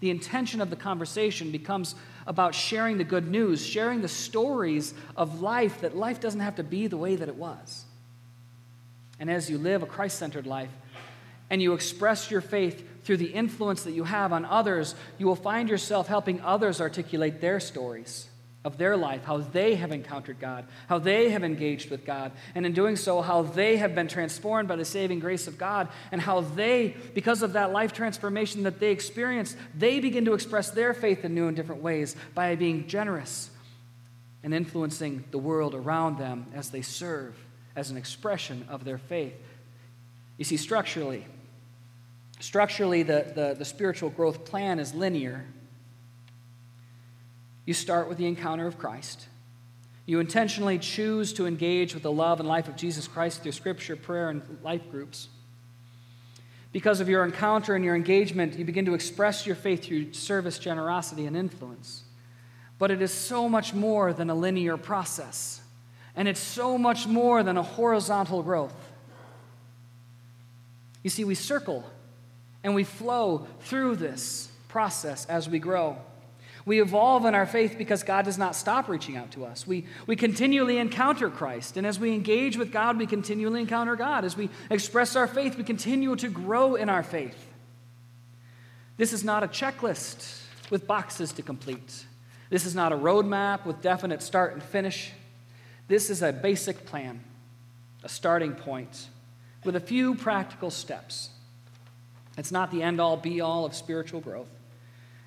The 0.00 0.10
intention 0.10 0.60
of 0.60 0.68
the 0.68 0.76
conversation 0.76 1.50
becomes 1.50 1.94
about 2.26 2.54
sharing 2.54 2.98
the 2.98 3.04
good 3.04 3.26
news, 3.26 3.64
sharing 3.64 4.02
the 4.02 4.08
stories 4.08 4.92
of 5.16 5.40
life, 5.40 5.80
that 5.80 5.96
life 5.96 6.20
doesn't 6.20 6.40
have 6.40 6.56
to 6.56 6.62
be 6.62 6.88
the 6.88 6.98
way 6.98 7.16
that 7.16 7.30
it 7.30 7.36
was. 7.36 7.86
And 9.18 9.30
as 9.30 9.48
you 9.48 9.56
live 9.56 9.82
a 9.82 9.86
Christ 9.86 10.18
centered 10.18 10.46
life 10.46 10.68
and 11.48 11.62
you 11.62 11.72
express 11.72 12.30
your 12.30 12.42
faith 12.42 12.86
through 13.08 13.16
the 13.16 13.32
influence 13.32 13.84
that 13.84 13.92
you 13.92 14.04
have 14.04 14.34
on 14.34 14.44
others, 14.44 14.94
you 15.16 15.24
will 15.24 15.34
find 15.34 15.70
yourself 15.70 16.08
helping 16.08 16.42
others 16.42 16.78
articulate 16.78 17.40
their 17.40 17.58
stories 17.58 18.28
of 18.66 18.76
their 18.76 18.98
life, 18.98 19.24
how 19.24 19.38
they 19.38 19.76
have 19.76 19.92
encountered 19.92 20.38
God, 20.38 20.66
how 20.90 20.98
they 20.98 21.30
have 21.30 21.42
engaged 21.42 21.90
with 21.90 22.04
God, 22.04 22.32
and 22.54 22.66
in 22.66 22.74
doing 22.74 22.96
so, 22.96 23.22
how 23.22 23.40
they 23.40 23.78
have 23.78 23.94
been 23.94 24.08
transformed 24.08 24.68
by 24.68 24.76
the 24.76 24.84
saving 24.84 25.20
grace 25.20 25.46
of 25.46 25.56
God, 25.56 25.88
and 26.12 26.20
how 26.20 26.42
they, 26.42 26.94
because 27.14 27.42
of 27.42 27.54
that 27.54 27.72
life 27.72 27.94
transformation 27.94 28.64
that 28.64 28.78
they 28.78 28.90
experienced, 28.90 29.56
they 29.74 30.00
begin 30.00 30.26
to 30.26 30.34
express 30.34 30.70
their 30.70 30.92
faith 30.92 31.24
in 31.24 31.34
new 31.34 31.46
and 31.46 31.56
different 31.56 31.82
ways 31.82 32.14
by 32.34 32.56
being 32.56 32.88
generous 32.88 33.48
and 34.42 34.52
influencing 34.52 35.24
the 35.30 35.38
world 35.38 35.74
around 35.74 36.18
them 36.18 36.44
as 36.54 36.68
they 36.68 36.82
serve 36.82 37.34
as 37.74 37.90
an 37.90 37.96
expression 37.96 38.66
of 38.68 38.84
their 38.84 38.98
faith. 38.98 39.32
You 40.36 40.44
see, 40.44 40.58
structurally, 40.58 41.24
structurally, 42.40 43.02
the, 43.02 43.32
the, 43.34 43.54
the 43.58 43.64
spiritual 43.64 44.10
growth 44.10 44.44
plan 44.44 44.78
is 44.78 44.94
linear 44.94 45.44
you 47.68 47.74
start 47.74 48.08
with 48.08 48.16
the 48.16 48.24
encounter 48.24 48.66
of 48.66 48.78
Christ. 48.78 49.26
You 50.06 50.20
intentionally 50.20 50.78
choose 50.78 51.34
to 51.34 51.44
engage 51.44 51.92
with 51.92 52.02
the 52.02 52.10
love 52.10 52.40
and 52.40 52.48
life 52.48 52.66
of 52.66 52.76
Jesus 52.76 53.06
Christ 53.06 53.42
through 53.42 53.52
scripture, 53.52 53.94
prayer, 53.94 54.30
and 54.30 54.40
life 54.62 54.90
groups. 54.90 55.28
Because 56.72 57.00
of 57.00 57.10
your 57.10 57.26
encounter 57.26 57.74
and 57.74 57.84
your 57.84 57.94
engagement, 57.94 58.58
you 58.58 58.64
begin 58.64 58.86
to 58.86 58.94
express 58.94 59.46
your 59.46 59.54
faith 59.54 59.84
through 59.84 60.14
service, 60.14 60.58
generosity, 60.58 61.26
and 61.26 61.36
influence. 61.36 62.04
But 62.78 62.90
it 62.90 63.02
is 63.02 63.12
so 63.12 63.50
much 63.50 63.74
more 63.74 64.14
than 64.14 64.30
a 64.30 64.34
linear 64.34 64.78
process, 64.78 65.60
and 66.16 66.26
it's 66.26 66.40
so 66.40 66.78
much 66.78 67.06
more 67.06 67.42
than 67.42 67.58
a 67.58 67.62
horizontal 67.62 68.42
growth. 68.42 68.72
You 71.02 71.10
see, 71.10 71.24
we 71.24 71.34
circle 71.34 71.84
and 72.62 72.74
we 72.74 72.84
flow 72.84 73.46
through 73.60 73.96
this 73.96 74.50
process 74.68 75.24
as 75.26 75.48
we 75.48 75.58
grow. 75.58 75.96
We 76.64 76.82
evolve 76.82 77.24
in 77.24 77.34
our 77.34 77.46
faith 77.46 77.76
because 77.78 78.02
God 78.02 78.26
does 78.26 78.36
not 78.36 78.54
stop 78.54 78.88
reaching 78.88 79.16
out 79.16 79.30
to 79.32 79.46
us. 79.46 79.66
We, 79.66 79.86
we 80.06 80.16
continually 80.16 80.76
encounter 80.76 81.30
Christ. 81.30 81.78
And 81.78 81.86
as 81.86 81.98
we 81.98 82.12
engage 82.12 82.58
with 82.58 82.72
God, 82.72 82.98
we 82.98 83.06
continually 83.06 83.60
encounter 83.60 83.96
God. 83.96 84.26
As 84.26 84.36
we 84.36 84.50
express 84.70 85.16
our 85.16 85.26
faith, 85.26 85.56
we 85.56 85.64
continue 85.64 86.14
to 86.16 86.28
grow 86.28 86.74
in 86.74 86.90
our 86.90 87.02
faith. 87.02 87.42
This 88.98 89.14
is 89.14 89.24
not 89.24 89.42
a 89.42 89.48
checklist 89.48 90.42
with 90.70 90.86
boxes 90.86 91.32
to 91.32 91.42
complete. 91.42 92.04
This 92.50 92.66
is 92.66 92.74
not 92.74 92.92
a 92.92 92.96
roadmap 92.96 93.64
with 93.64 93.80
definite 93.80 94.22
start 94.22 94.52
and 94.52 94.62
finish. 94.62 95.12
This 95.86 96.10
is 96.10 96.20
a 96.20 96.32
basic 96.34 96.84
plan, 96.84 97.24
a 98.02 98.10
starting 98.10 98.52
point 98.52 99.08
with 99.64 99.74
a 99.74 99.80
few 99.80 100.16
practical 100.16 100.70
steps. 100.70 101.30
It's 102.38 102.52
not 102.52 102.70
the 102.70 102.82
end 102.82 103.00
all 103.00 103.16
be 103.16 103.40
all 103.40 103.66
of 103.66 103.74
spiritual 103.74 104.20
growth 104.20 104.48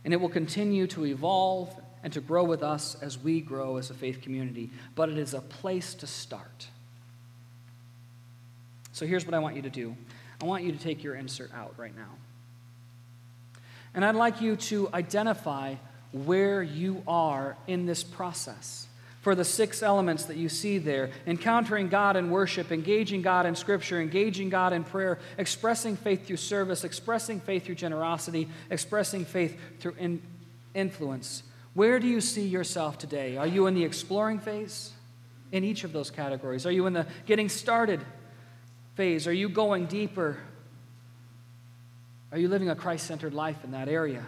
and 0.03 0.13
it 0.13 0.17
will 0.17 0.29
continue 0.29 0.87
to 0.87 1.05
evolve 1.05 1.73
and 2.03 2.11
to 2.13 2.21
grow 2.21 2.43
with 2.43 2.63
us 2.63 2.95
as 3.01 3.19
we 3.19 3.41
grow 3.41 3.77
as 3.77 3.89
a 3.91 3.93
faith 3.93 4.21
community. 4.21 4.71
But 4.95 5.09
it 5.09 5.17
is 5.17 5.33
a 5.33 5.41
place 5.41 5.93
to 5.95 6.07
start. 6.07 6.67
So 8.93 9.05
here's 9.05 9.25
what 9.25 9.35
I 9.35 9.39
want 9.39 9.55
you 9.55 9.61
to 9.61 9.69
do 9.69 9.95
I 10.41 10.45
want 10.45 10.63
you 10.63 10.71
to 10.71 10.77
take 10.77 11.03
your 11.03 11.15
insert 11.15 11.53
out 11.53 11.75
right 11.77 11.95
now. 11.95 12.15
And 13.93 14.03
I'd 14.03 14.15
like 14.15 14.41
you 14.41 14.55
to 14.55 14.89
identify 14.93 15.75
where 16.11 16.63
you 16.63 17.03
are 17.07 17.57
in 17.67 17.85
this 17.85 18.03
process 18.03 18.87
for 19.21 19.35
the 19.35 19.45
six 19.45 19.83
elements 19.83 20.25
that 20.25 20.37
you 20.37 20.49
see 20.49 20.79
there 20.79 21.11
encountering 21.27 21.87
God 21.87 22.17
in 22.17 22.31
worship, 22.31 22.71
engaging 22.71 23.21
God 23.21 23.45
in 23.45 23.55
scripture, 23.55 24.01
engaging 24.01 24.49
God 24.49 24.73
in 24.73 24.83
prayer, 24.83 25.19
expressing 25.37 25.95
faith 25.95 26.25
through 26.25 26.37
service, 26.37 26.83
expressing 26.83 27.39
faith 27.39 27.65
through 27.65 27.75
generosity, 27.75 28.49
expressing 28.69 29.23
faith 29.23 29.57
through 29.79 29.95
in- 29.99 30.21
influence. 30.73 31.43
Where 31.75 31.99
do 31.99 32.07
you 32.07 32.19
see 32.19 32.47
yourself 32.47 32.97
today? 32.97 33.37
Are 33.37 33.47
you 33.47 33.67
in 33.67 33.75
the 33.75 33.83
exploring 33.83 34.39
phase 34.39 34.91
in 35.51 35.63
each 35.63 35.83
of 35.83 35.93
those 35.93 36.09
categories? 36.09 36.65
Are 36.65 36.71
you 36.71 36.87
in 36.87 36.93
the 36.93 37.05
getting 37.27 37.47
started 37.47 38.01
phase? 38.95 39.27
Are 39.27 39.33
you 39.33 39.49
going 39.49 39.85
deeper? 39.85 40.37
Are 42.31 42.39
you 42.39 42.47
living 42.47 42.69
a 42.69 42.75
Christ 42.75 43.05
centered 43.05 43.35
life 43.35 43.63
in 43.63 43.71
that 43.71 43.87
area? 43.87 44.25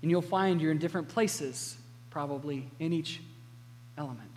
And 0.00 0.10
you'll 0.12 0.22
find 0.22 0.60
you're 0.60 0.70
in 0.70 0.78
different 0.78 1.08
places, 1.08 1.76
probably, 2.10 2.70
in 2.78 2.92
each 2.92 3.20
element. 3.98 4.30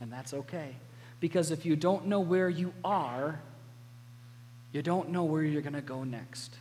And 0.00 0.10
that's 0.12 0.32
okay. 0.32 0.76
Because 1.20 1.50
if 1.50 1.66
you 1.66 1.76
don't 1.76 2.06
know 2.06 2.20
where 2.20 2.48
you 2.48 2.72
are, 2.84 3.40
you 4.72 4.82
don't 4.82 5.10
know 5.10 5.24
where 5.24 5.42
you're 5.42 5.62
going 5.62 5.74
to 5.74 5.82
go 5.82 6.02
next. 6.04 6.54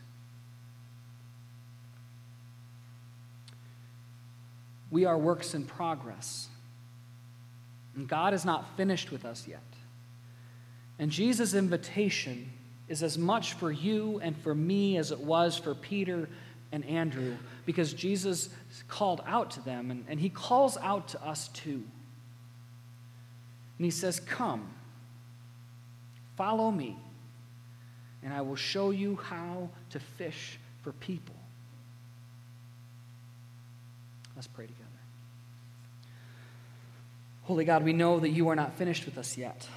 We 4.89 5.05
are 5.05 5.17
works 5.17 5.53
in 5.53 5.63
progress. 5.63 6.49
And 7.95 8.07
God 8.07 8.33
is 8.33 8.43
not 8.43 8.75
finished 8.75 9.11
with 9.11 9.25
us 9.25 9.47
yet. 9.47 9.61
And 10.99 11.09
Jesus' 11.09 11.53
invitation 11.53 12.51
is 12.87 13.01
as 13.01 13.17
much 13.17 13.53
for 13.53 13.71
you 13.71 14.19
and 14.21 14.37
for 14.37 14.53
me 14.53 14.97
as 14.97 15.11
it 15.11 15.19
was 15.19 15.57
for 15.57 15.73
Peter 15.73 16.29
and 16.71 16.85
Andrew 16.85 17.35
because 17.65 17.93
Jesus 17.93 18.49
called 18.87 19.21
out 19.25 19.51
to 19.51 19.61
them 19.61 19.91
and, 19.91 20.05
and 20.07 20.19
he 20.19 20.29
calls 20.29 20.77
out 20.77 21.09
to 21.09 21.23
us 21.23 21.49
too. 21.49 21.83
And 23.77 23.85
he 23.85 23.91
says, 23.91 24.19
Come, 24.19 24.69
follow 26.37 26.71
me, 26.71 26.97
and 28.23 28.33
I 28.33 28.41
will 28.41 28.55
show 28.55 28.91
you 28.91 29.15
how 29.15 29.69
to 29.89 29.99
fish 29.99 30.59
for 30.83 30.91
people. 30.93 31.35
Let's 34.35 34.47
pray 34.47 34.65
together. 34.65 34.87
Holy 37.43 37.65
God, 37.65 37.83
we 37.83 37.93
know 37.93 38.19
that 38.19 38.29
you 38.29 38.49
are 38.49 38.55
not 38.55 38.77
finished 38.77 39.05
with 39.05 39.17
us 39.17 39.37
yet. 39.37 39.67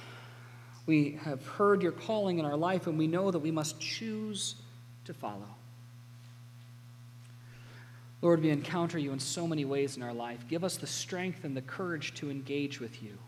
We 0.85 1.19
have 1.23 1.45
heard 1.45 1.81
your 1.81 1.91
calling 1.91 2.37
in 2.39 2.45
our 2.45 2.55
life, 2.55 2.87
and 2.87 2.97
we 2.97 3.07
know 3.07 3.31
that 3.31 3.39
we 3.39 3.51
must 3.51 3.79
choose 3.79 4.55
to 5.05 5.13
follow. 5.13 5.55
Lord, 8.25 8.41
we 8.41 8.49
encounter 8.49 8.97
you 8.97 9.13
in 9.13 9.19
so 9.19 9.45
many 9.45 9.65
ways 9.65 9.97
in 9.97 10.01
our 10.01 10.11
life. 10.11 10.47
Give 10.49 10.63
us 10.63 10.77
the 10.77 10.87
strength 10.87 11.43
and 11.43 11.55
the 11.55 11.61
courage 11.61 12.15
to 12.15 12.31
engage 12.31 12.79
with 12.79 13.03
you. 13.03 13.19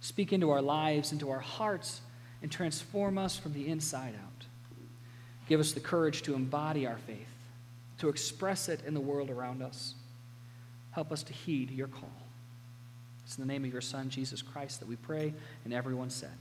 Speak 0.00 0.32
into 0.32 0.50
our 0.50 0.60
lives, 0.60 1.12
into 1.12 1.30
our 1.30 1.38
hearts, 1.38 2.00
and 2.42 2.50
transform 2.50 3.18
us 3.18 3.38
from 3.38 3.52
the 3.52 3.68
inside 3.68 4.16
out. 4.16 4.46
Give 5.48 5.60
us 5.60 5.70
the 5.70 5.78
courage 5.78 6.22
to 6.22 6.34
embody 6.34 6.88
our 6.88 6.98
faith, 7.06 7.28
to 7.98 8.08
express 8.08 8.68
it 8.68 8.80
in 8.84 8.94
the 8.94 9.00
world 9.00 9.30
around 9.30 9.62
us. 9.62 9.94
Help 10.90 11.12
us 11.12 11.22
to 11.22 11.32
heed 11.32 11.70
your 11.70 11.86
call. 11.86 12.10
It's 13.24 13.38
in 13.38 13.46
the 13.46 13.52
name 13.52 13.64
of 13.64 13.70
your 13.70 13.80
Son, 13.80 14.10
Jesus 14.10 14.42
Christ, 14.42 14.80
that 14.80 14.88
we 14.88 14.96
pray, 14.96 15.32
and 15.64 15.72
everyone 15.72 16.10
said, 16.10 16.36